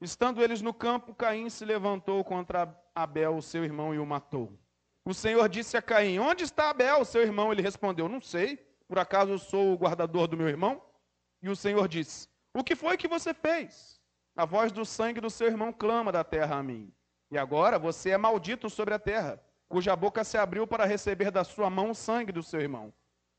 [0.00, 4.58] Estando eles no campo, Caim se levantou contra Abel, seu irmão, e o matou.
[5.04, 7.52] O Senhor disse a Caim: Onde está Abel, seu irmão?
[7.52, 8.56] Ele respondeu: Não sei.
[8.88, 10.82] Por acaso eu sou o guardador do meu irmão?
[11.42, 14.00] E o Senhor disse: O que foi que você fez?
[14.34, 16.90] A voz do sangue do seu irmão clama da terra a mim.
[17.30, 21.44] E agora você é maldito sobre a terra cuja boca se abriu para receber da
[21.44, 22.92] sua mão o sangue do seu irmão.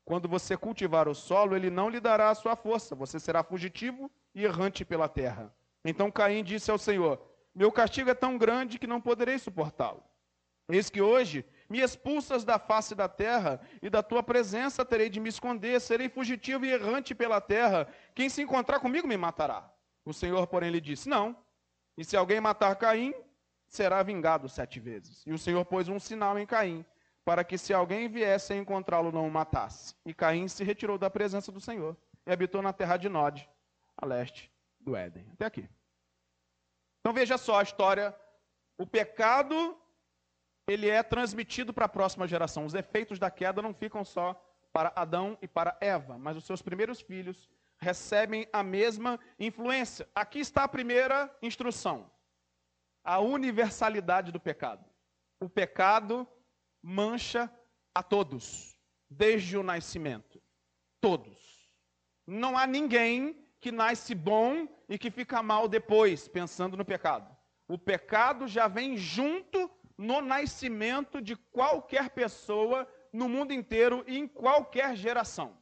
[0.04, 4.10] Quando você cultivar o solo, ele não lhe dará a sua força, você será fugitivo
[4.34, 5.52] e errante pela terra.
[5.84, 7.20] Então Caim disse ao Senhor:
[7.54, 10.02] Meu castigo é tão grande que não poderei suportá-lo.
[10.68, 15.20] Eis que hoje me expulsas da face da terra, e da tua presença terei de
[15.20, 17.88] me esconder, serei fugitivo e errante pela terra.
[18.14, 19.68] Quem se encontrar comigo me matará.
[20.04, 21.36] O Senhor, porém, lhe disse: Não.
[21.96, 23.14] E se alguém matar Caim,
[23.68, 25.24] será vingado sete vezes.
[25.26, 26.84] E o Senhor pôs um sinal em Caim,
[27.24, 29.94] para que se alguém viesse a encontrá-lo, não o matasse.
[30.04, 33.48] E Caim se retirou da presença do Senhor e habitou na terra de Nod,
[33.96, 34.50] a leste
[34.80, 35.26] do Éden.
[35.32, 35.68] Até aqui.
[37.00, 38.14] Então veja só a história.
[38.78, 39.76] O pecado,
[40.66, 42.64] ele é transmitido para a próxima geração.
[42.64, 44.40] Os efeitos da queda não ficam só
[44.72, 47.48] para Adão e para Eva, mas os seus primeiros filhos
[47.78, 50.08] recebem a mesma influência.
[50.14, 52.10] Aqui está a primeira instrução
[53.06, 54.84] a universalidade do pecado.
[55.40, 56.26] O pecado
[56.82, 57.48] mancha
[57.94, 58.76] a todos,
[59.08, 60.42] desde o nascimento.
[61.00, 61.70] Todos.
[62.26, 67.34] Não há ninguém que nasce bom e que fica mal depois, pensando no pecado.
[67.68, 74.26] O pecado já vem junto no nascimento de qualquer pessoa no mundo inteiro e em
[74.26, 75.56] qualquer geração.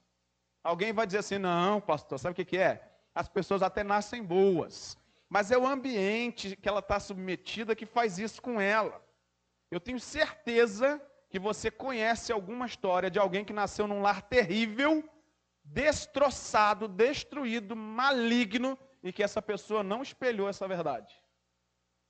[0.62, 2.90] Alguém vai dizer assim: não, pastor, sabe o que é?
[3.14, 4.98] As pessoas até nascem boas,
[5.34, 9.04] mas é o ambiente que ela está submetida que faz isso com ela.
[9.68, 15.02] Eu tenho certeza que você conhece alguma história de alguém que nasceu num lar terrível,
[15.64, 21.12] destroçado, destruído, maligno e que essa pessoa não espelhou essa verdade.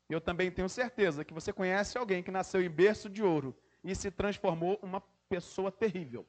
[0.07, 3.95] Eu também tenho certeza que você conhece alguém que nasceu em berço de ouro e
[3.95, 5.01] se transformou uma
[5.31, 6.29] pessoa terrível.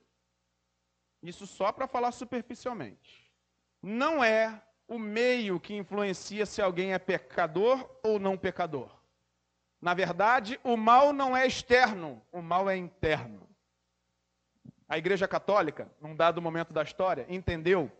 [1.22, 3.30] Isso só para falar superficialmente.
[3.82, 8.90] Não é o meio que influencia se alguém é pecador ou não pecador.
[9.82, 13.48] Na verdade, o mal não é externo, o mal é interno.
[14.88, 17.92] A Igreja Católica, num dado momento da história, entendeu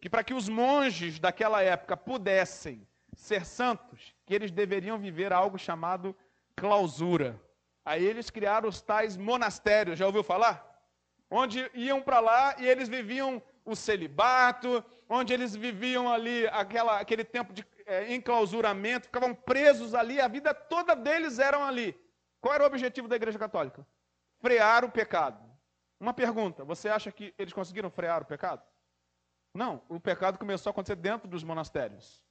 [0.00, 5.58] que para que os monges daquela época pudessem ser santos, que eles deveriam viver algo
[5.58, 6.14] chamado
[6.54, 7.40] clausura.
[7.84, 10.64] Aí eles criaram os tais monastérios, já ouviu falar?
[11.30, 17.22] Onde iam para lá e eles viviam o celibato, onde eles viviam ali aquela, aquele
[17.22, 21.94] tempo de é, enclausuramento, ficavam presos ali, a vida toda deles eram ali.
[22.40, 23.86] Qual era o objetivo da Igreja Católica?
[24.40, 25.38] Frear o pecado.
[26.00, 28.62] Uma pergunta: você acha que eles conseguiram frear o pecado?
[29.52, 32.22] Não, o pecado começou a acontecer dentro dos monastérios.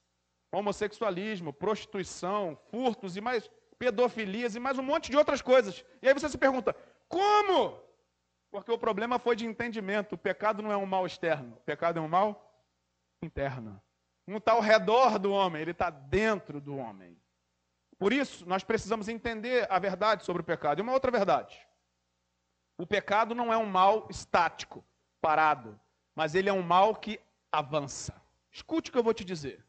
[0.52, 5.86] Homossexualismo, prostituição, furtos e mais pedofilias e mais um monte de outras coisas.
[6.02, 6.76] E aí você se pergunta:
[7.08, 7.87] como?
[8.58, 10.16] Porque o problema foi de entendimento.
[10.16, 12.60] O pecado não é um mal externo, o pecado é um mal
[13.22, 13.80] interno.
[14.26, 17.16] Não está ao redor do homem, ele está dentro do homem.
[18.00, 20.80] Por isso, nós precisamos entender a verdade sobre o pecado.
[20.80, 21.56] E uma outra verdade:
[22.80, 24.84] o pecado não é um mal estático,
[25.22, 25.80] parado,
[26.16, 27.20] mas ele é um mal que
[27.52, 28.20] avança.
[28.52, 29.64] Escute o que eu vou te dizer.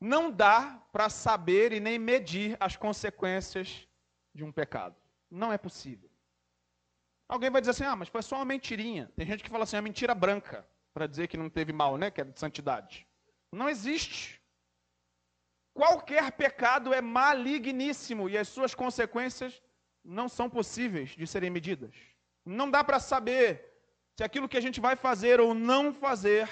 [0.00, 3.86] Não dá para saber e nem medir as consequências
[4.34, 4.96] de um pecado.
[5.30, 6.10] Não é possível.
[7.28, 9.10] Alguém vai dizer assim: ah, mas foi só uma mentirinha.
[9.16, 12.10] Tem gente que fala assim: a mentira branca, para dizer que não teve mal, né?
[12.10, 13.06] Que é de santidade.
[13.52, 14.40] Não existe.
[15.74, 19.62] Qualquer pecado é maligníssimo e as suas consequências
[20.02, 21.94] não são possíveis de serem medidas.
[22.44, 23.76] Não dá para saber
[24.16, 26.48] se aquilo que a gente vai fazer ou não fazer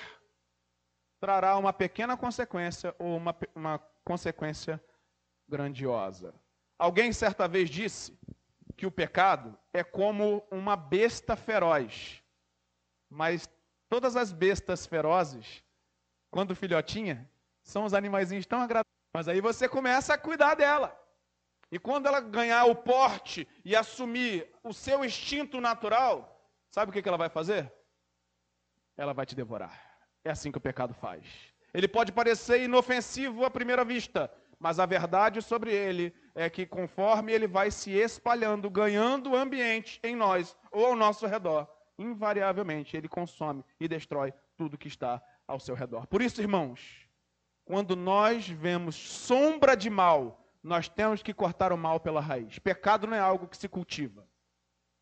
[1.21, 4.83] trará uma pequena consequência ou uma, uma consequência
[5.49, 6.35] grandiosa.
[6.79, 8.19] Alguém certa vez disse
[8.85, 12.23] que o pecado é como uma besta feroz,
[13.09, 13.49] mas
[13.89, 15.65] todas as bestas ferozes
[16.31, 17.31] quando filhotinha,
[17.63, 18.85] são os animaizinhos tão agradáveis.
[19.15, 20.95] Mas aí você começa a cuidar dela.
[21.73, 27.09] E quando ela ganhar o porte e assumir o seu instinto natural, sabe o que
[27.09, 27.73] ela vai fazer?
[28.99, 29.81] Ela vai te devorar.
[30.23, 31.25] É assim que o pecado faz.
[31.73, 37.33] Ele pode parecer inofensivo à primeira vista, mas a verdade sobre ele é que conforme
[37.33, 43.65] ele vai se espalhando, ganhando ambiente em nós ou ao nosso redor, invariavelmente ele consome
[43.79, 46.07] e destrói tudo que está ao seu redor.
[46.07, 47.09] Por isso, irmãos,
[47.65, 52.59] quando nós vemos sombra de mal, nós temos que cortar o mal pela raiz.
[52.59, 54.27] Pecado não é algo que se cultiva.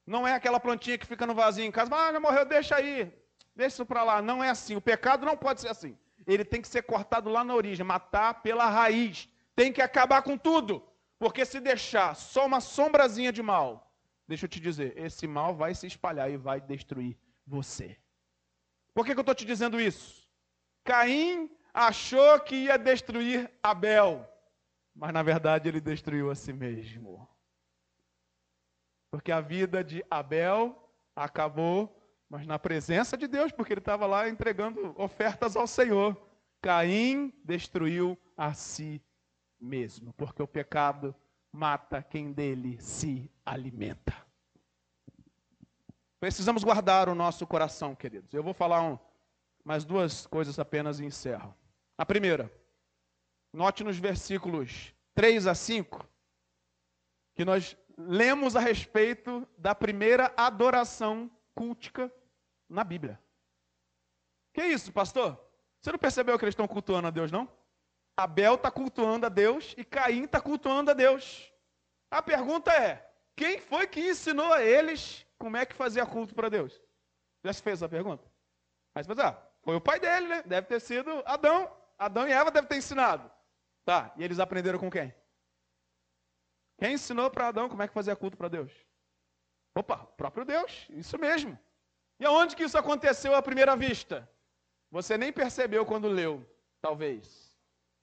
[0.07, 3.13] Não é aquela plantinha que fica no vasinho em casa, ah, já morreu, deixa aí,
[3.55, 4.21] deixa isso para lá.
[4.21, 4.75] Não é assim.
[4.75, 5.97] O pecado não pode ser assim.
[6.27, 9.29] Ele tem que ser cortado lá na origem, matar pela raiz.
[9.55, 10.87] Tem que acabar com tudo.
[11.19, 13.95] Porque se deixar só uma sombrazinha de mal,
[14.27, 17.97] deixa eu te dizer, esse mal vai se espalhar e vai destruir você.
[18.93, 20.29] Por que, que eu estou te dizendo isso?
[20.85, 24.29] Caim achou que ia destruir Abel,
[24.95, 27.29] mas na verdade ele destruiu a si mesmo.
[29.13, 30.77] Porque a vida de Abel
[31.15, 36.21] acabou, mas na presença de Deus, porque ele estava lá entregando ofertas ao Senhor.
[36.61, 39.01] Caim destruiu a si
[39.63, 41.15] mesmo, porque o pecado
[41.53, 44.15] mata quem dele se alimenta.
[46.19, 48.33] Precisamos guardar o nosso coração, queridos.
[48.35, 48.99] Eu vou falar um,
[49.65, 51.55] mais duas coisas apenas e encerro.
[51.97, 52.53] A primeira,
[53.53, 56.09] note nos versículos 3 a 5,
[57.35, 62.13] que nós lemos a respeito da primeira adoração cultica
[62.69, 63.21] na Bíblia.
[64.53, 65.39] Que isso, pastor?
[65.81, 67.49] Você não percebeu que eles estão cultuando a Deus, não?
[68.17, 71.53] Abel está cultuando a Deus e Caim está cultuando a Deus.
[72.11, 76.49] A pergunta é: quem foi que ensinou a eles como é que fazia culto para
[76.49, 76.81] Deus?
[77.45, 78.25] Já se fez essa pergunta?
[78.95, 80.43] Mas, ah, foi o pai dele, né?
[80.43, 81.71] Deve ter sido Adão.
[81.99, 83.31] Adão e Eva devem ter ensinado.
[83.85, 85.15] Tá, e eles aprenderam com quem?
[86.79, 88.73] Quem ensinou para Adão como é que fazia culto para Deus?
[89.75, 91.59] Opa, o próprio Deus, isso mesmo.
[92.21, 94.29] E aonde que isso aconteceu à primeira vista?
[94.91, 96.47] Você nem percebeu quando leu,
[96.81, 97.52] talvez.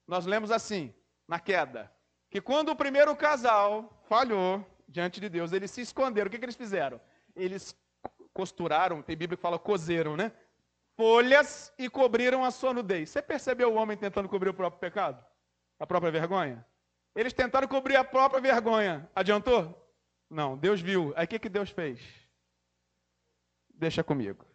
[0.09, 0.93] Nós lemos assim,
[1.27, 1.89] na queda,
[2.29, 6.27] que quando o primeiro casal falhou diante de Deus, eles se esconderam.
[6.27, 6.99] O que, que eles fizeram?
[7.35, 7.73] Eles
[8.33, 10.33] costuraram, tem Bíblia que fala cozeram, né?
[10.99, 13.09] folhas e cobriram a sua nudez.
[13.09, 15.23] Você percebeu o homem tentando cobrir o próprio pecado?
[15.79, 16.65] A própria vergonha?
[17.15, 19.09] Eles tentaram cobrir a própria vergonha.
[19.15, 19.63] Adiantou?
[20.29, 21.13] Não, Deus viu.
[21.15, 22.01] Aí o que, que Deus fez?
[23.73, 24.45] Deixa comigo.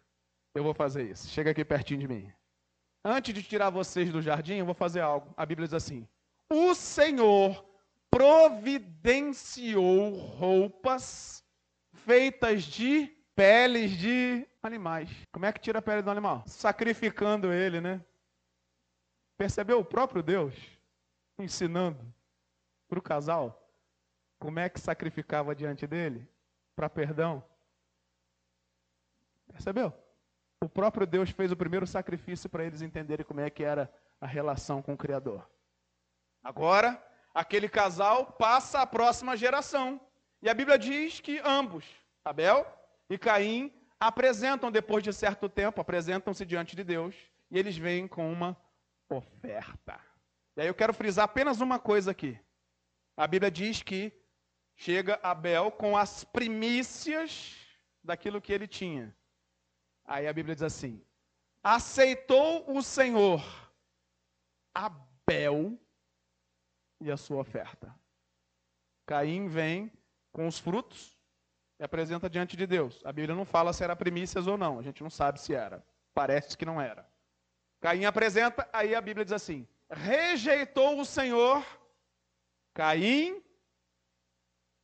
[0.53, 1.27] Eu vou fazer isso.
[1.29, 2.31] Chega aqui pertinho de mim.
[3.07, 5.31] Antes de tirar vocês do jardim, eu vou fazer algo.
[5.37, 6.07] A Bíblia diz assim:
[6.49, 7.63] O Senhor
[8.09, 11.45] providenciou roupas
[11.93, 15.07] feitas de peles de animais.
[15.31, 16.43] Como é que tira a pele do animal?
[16.47, 18.03] Sacrificando ele, né?
[19.37, 20.55] Percebeu o próprio Deus
[21.37, 22.11] ensinando
[22.87, 23.71] para o casal
[24.39, 26.27] como é que sacrificava diante dele
[26.75, 27.43] para perdão?
[29.47, 29.93] Percebeu?
[30.61, 34.27] O próprio Deus fez o primeiro sacrifício para eles entenderem como é que era a
[34.27, 35.47] relação com o Criador.
[36.43, 37.01] Agora,
[37.33, 39.99] aquele casal passa à próxima geração.
[40.41, 41.85] E a Bíblia diz que ambos,
[42.23, 42.65] Abel
[43.09, 47.15] e Caim, apresentam depois de certo tempo, apresentam-se diante de Deus
[47.49, 48.55] e eles vêm com uma
[49.09, 49.99] oferta.
[50.55, 52.39] E aí eu quero frisar apenas uma coisa aqui.
[53.17, 54.11] A Bíblia diz que
[54.75, 57.55] chega Abel com as primícias
[58.03, 59.15] daquilo que ele tinha.
[60.05, 61.01] Aí a Bíblia diz assim:
[61.63, 63.43] aceitou o Senhor
[64.73, 65.79] Abel
[67.01, 67.93] e a sua oferta.
[69.05, 69.91] Caim vem
[70.31, 71.17] com os frutos
[71.79, 73.01] e apresenta diante de Deus.
[73.03, 75.85] A Bíblia não fala se era primícias ou não, a gente não sabe se era.
[76.13, 77.07] Parece que não era.
[77.81, 81.65] Caim apresenta, aí a Bíblia diz assim: rejeitou o Senhor
[82.73, 83.41] Caim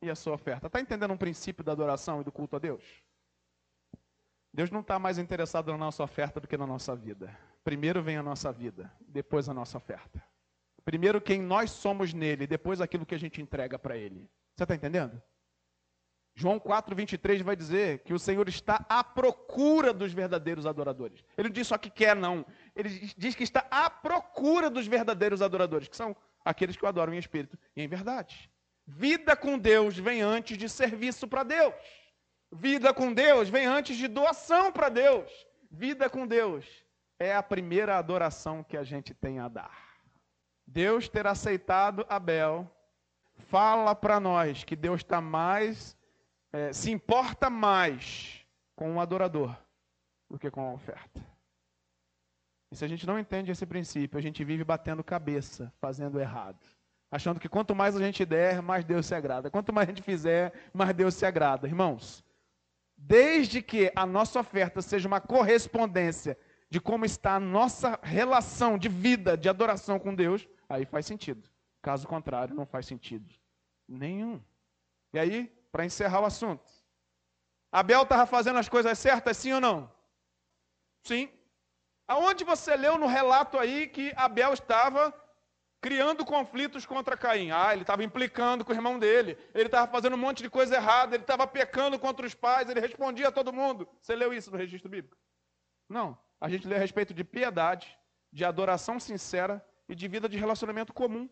[0.00, 0.66] e a sua oferta.
[0.66, 2.82] Está entendendo um princípio da adoração e do culto a Deus?
[4.52, 7.34] Deus não está mais interessado na nossa oferta do que na nossa vida.
[7.64, 10.22] Primeiro vem a nossa vida, depois a nossa oferta.
[10.84, 14.28] Primeiro quem nós somos nele, depois aquilo que a gente entrega para ele.
[14.54, 15.22] Você está entendendo?
[16.34, 21.22] João 4, 23 vai dizer que o Senhor está à procura dos verdadeiros adoradores.
[21.36, 22.44] Ele não diz só que quer, não.
[22.74, 27.12] Ele diz que está à procura dos verdadeiros adoradores, que são aqueles que o adoram
[27.12, 28.50] em espírito e em verdade.
[28.86, 31.74] Vida com Deus vem antes de serviço para Deus.
[32.52, 35.30] Vida com Deus vem antes de doação para Deus.
[35.70, 36.84] Vida com Deus
[37.18, 39.74] é a primeira adoração que a gente tem a dar.
[40.66, 42.70] Deus ter aceitado Abel
[43.48, 45.96] fala para nós que Deus está mais,
[46.52, 48.44] é, se importa mais
[48.76, 49.56] com o adorador
[50.28, 51.24] do que com a oferta.
[52.70, 56.60] E se a gente não entende esse princípio, a gente vive batendo cabeça, fazendo errado.
[57.10, 59.50] Achando que quanto mais a gente der, mais Deus se agrada.
[59.50, 61.66] Quanto mais a gente fizer, mais Deus se agrada.
[61.66, 62.24] Irmãos,
[63.04, 66.38] Desde que a nossa oferta seja uma correspondência
[66.70, 71.50] de como está a nossa relação de vida, de adoração com Deus, aí faz sentido.
[71.82, 73.28] Caso contrário, não faz sentido
[73.88, 74.40] nenhum.
[75.12, 76.62] E aí, para encerrar o assunto,
[77.72, 79.92] Abel estava fazendo as coisas certas, sim ou não?
[81.02, 81.28] Sim.
[82.06, 85.12] Aonde você leu no relato aí que Abel estava
[85.82, 87.50] criando conflitos contra Caim.
[87.50, 90.76] Ah, ele estava implicando com o irmão dele, ele estava fazendo um monte de coisa
[90.76, 93.88] errada, ele estava pecando contra os pais, ele respondia a todo mundo.
[94.00, 95.18] Você leu isso no registro bíblico?
[95.88, 96.16] Não.
[96.40, 97.98] A gente lê a respeito de piedade,
[98.32, 101.28] de adoração sincera e de vida de relacionamento comum.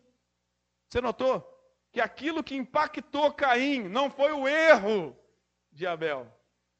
[0.89, 1.47] Você notou
[1.89, 5.17] que aquilo que impactou Caim não foi o erro
[5.71, 6.27] de Abel,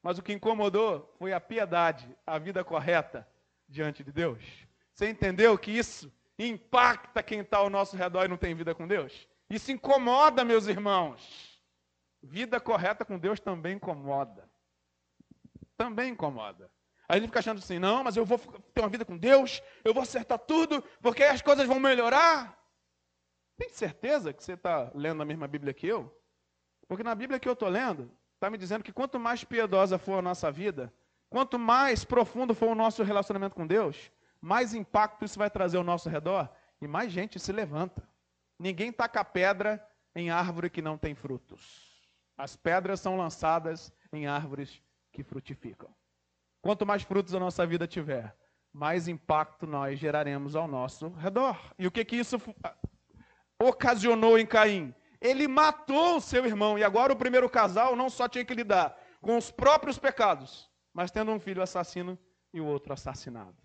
[0.02, 3.26] mas o que incomodou foi a piedade, a vida correta
[3.66, 4.44] diante de Deus.
[4.92, 8.86] Você entendeu que isso impacta quem está ao nosso redor e não tem vida com
[8.86, 9.28] Deus?
[9.48, 11.60] Isso incomoda, meus irmãos.
[12.22, 14.48] Vida correta com Deus também incomoda.
[15.76, 16.70] Também incomoda.
[17.08, 19.92] Aí ele fica achando assim: não, mas eu vou ter uma vida com Deus, eu
[19.92, 22.58] vou acertar tudo, porque as coisas vão melhorar.
[23.56, 26.10] Tem certeza que você está lendo a mesma Bíblia que eu?
[26.88, 30.18] Porque na Bíblia que eu estou lendo, está me dizendo que quanto mais piedosa for
[30.18, 30.92] a nossa vida,
[31.28, 34.10] quanto mais profundo for o nosso relacionamento com Deus,
[34.42, 38.02] mais impacto isso vai trazer ao nosso redor e mais gente se levanta.
[38.58, 39.82] Ninguém taca pedra
[40.16, 41.92] em árvore que não tem frutos.
[42.36, 44.82] As pedras são lançadas em árvores
[45.12, 45.94] que frutificam.
[46.60, 48.36] Quanto mais frutos a nossa vida tiver,
[48.72, 51.56] mais impacto nós geraremos ao nosso redor.
[51.78, 52.36] E o que que isso
[53.60, 54.92] ocasionou em Caim?
[55.20, 58.98] Ele matou o seu irmão e agora o primeiro casal não só tinha que lidar
[59.20, 62.18] com os próprios pecados, mas tendo um filho assassino
[62.52, 63.56] e o outro assassinado.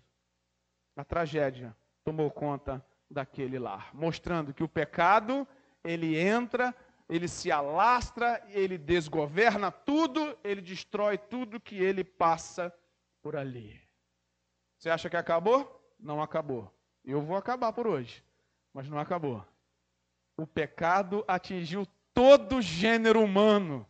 [0.98, 5.46] A tragédia tomou conta daquele lar, mostrando que o pecado,
[5.84, 6.74] ele entra,
[7.08, 12.74] ele se alastra, ele desgoverna tudo, ele destrói tudo que ele passa
[13.22, 13.80] por ali.
[14.76, 15.80] Você acha que acabou?
[16.00, 16.68] Não acabou.
[17.04, 18.24] Eu vou acabar por hoje,
[18.74, 19.46] mas não acabou.
[20.36, 23.86] O pecado atingiu todo gênero humano.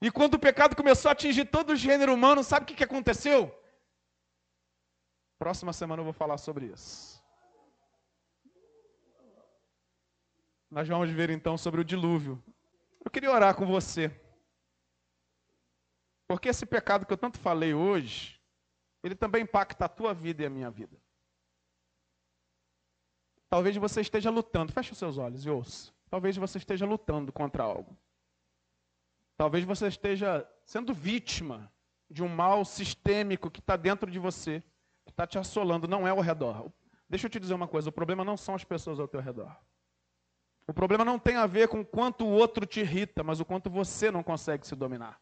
[0.00, 3.54] E quando o pecado começou a atingir todo o gênero humano, sabe o que aconteceu?
[5.38, 7.22] Próxima semana eu vou falar sobre isso.
[10.70, 12.42] Nós vamos ver então sobre o dilúvio.
[13.04, 14.10] Eu queria orar com você.
[16.26, 18.38] Porque esse pecado que eu tanto falei hoje,
[19.02, 21.00] ele também impacta a tua vida e a minha vida.
[23.48, 25.90] Talvez você esteja lutando, feche os seus olhos e ouça.
[26.10, 27.96] Talvez você esteja lutando contra algo.
[29.38, 31.72] Talvez você esteja sendo vítima
[32.10, 34.62] de um mal sistêmico que está dentro de você,
[35.10, 36.70] está te assolando, não é ao redor.
[37.08, 39.56] Deixa eu te dizer uma coisa: o problema não são as pessoas ao teu redor.
[40.66, 43.70] O problema não tem a ver com quanto o outro te irrita, mas o quanto
[43.70, 45.18] você não consegue se dominar.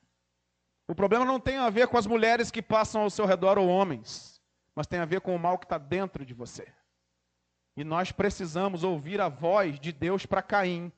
[0.89, 3.69] O problema não tem a ver com as mulheres que passam ao seu redor ou
[3.69, 4.43] homens,
[4.75, 6.67] mas tem a ver com o mal que está dentro de você.
[7.77, 10.93] E nós precisamos ouvir a voz de Deus para Caim.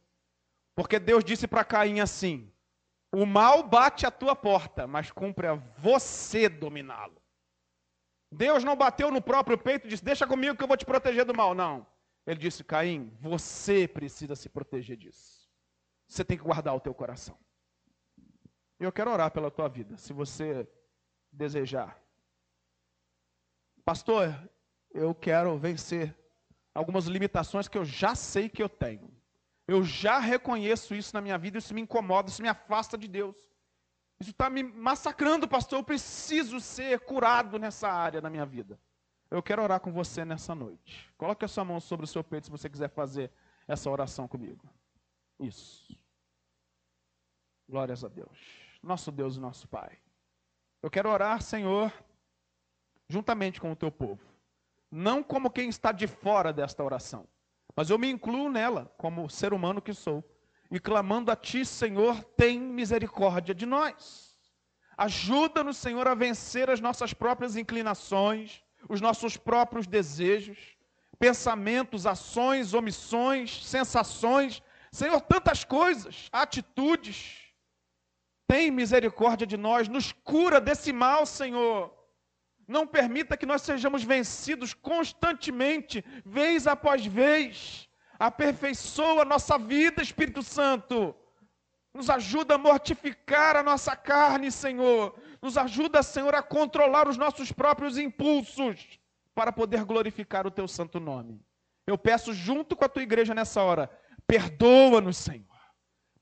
[0.75, 2.51] Porque Deus disse para Caim assim:
[3.13, 7.18] o mal bate à tua porta, mas cumpre a você dominá-lo.
[8.31, 11.25] Deus não bateu no próprio peito e disse: Deixa comigo que eu vou te proteger
[11.25, 11.55] do mal.
[11.55, 11.87] Não.
[12.27, 15.49] Ele disse: Caim, você precisa se proteger disso.
[16.07, 17.39] Você tem que guardar o teu coração.
[18.79, 20.69] Eu quero orar pela tua vida, se você
[21.33, 22.01] desejar.
[23.85, 24.39] Pastor,
[24.93, 26.15] eu quero vencer
[26.75, 29.11] algumas limitações que eu já sei que eu tenho.
[29.67, 33.48] Eu já reconheço isso na minha vida, isso me incomoda, isso me afasta de Deus.
[34.21, 35.79] Isso está me massacrando, pastor.
[35.81, 38.79] Eu preciso ser curado nessa área da minha vida.
[39.31, 41.13] Eu quero orar com você nessa noite.
[41.17, 43.31] Coloque a sua mão sobre o seu peito se você quiser fazer
[43.67, 44.69] essa oração comigo.
[45.39, 45.97] Isso.
[47.69, 48.39] Glórias a Deus.
[48.83, 49.99] Nosso Deus e nosso Pai.
[50.83, 51.93] Eu quero orar, Senhor,
[53.09, 54.27] juntamente com o teu povo.
[54.91, 57.29] Não como quem está de fora desta oração
[57.79, 60.25] mas eu me incluo nela, como ser humano que sou,
[60.71, 64.37] e clamando a Ti, Senhor, tem misericórdia de nós.
[64.97, 70.59] Ajuda-nos, Senhor, a vencer as nossas próprias inclinações, os nossos próprios desejos,
[71.19, 77.49] pensamentos, ações, omissões, sensações, Senhor, tantas coisas, atitudes.
[78.47, 81.95] Tem misericórdia de nós, nos cura desse mal, Senhor.
[82.67, 87.88] Não permita que nós sejamos vencidos constantemente, vez após vez.
[88.19, 91.15] Aperfeiçoa a nossa vida, Espírito Santo.
[91.95, 95.15] Nos ajuda a mortificar a nossa carne, Senhor.
[95.41, 98.99] Nos ajuda, Senhor, a controlar os nossos próprios impulsos
[99.35, 101.41] para poder glorificar o teu santo nome.
[101.87, 103.91] Eu peço junto com a tua igreja nessa hora,
[104.27, 105.47] perdoa-nos, Senhor.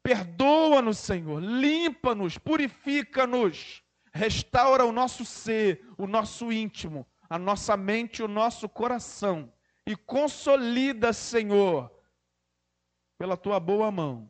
[0.03, 1.41] Perdoa-nos, Senhor.
[1.41, 3.83] Limpa-nos, purifica-nos
[4.17, 9.53] restaura o nosso ser, o nosso íntimo, a nossa mente, o nosso coração
[9.87, 11.91] e consolida, Senhor,
[13.19, 14.29] pela tua boa mão,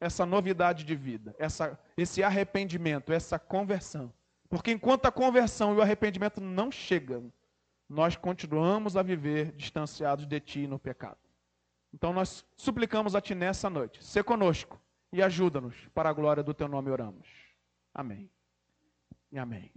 [0.00, 4.12] essa novidade de vida, essa, esse arrependimento, essa conversão.
[4.48, 7.32] Porque enquanto a conversão e o arrependimento não chegam,
[7.88, 11.18] nós continuamos a viver distanciados de Ti no pecado.
[11.92, 14.80] Então nós suplicamos a Ti nessa noite, se conosco
[15.12, 17.28] e ajuda-nos, para a glória do Teu nome oramos.
[17.94, 18.30] Amém
[19.30, 19.70] e amém.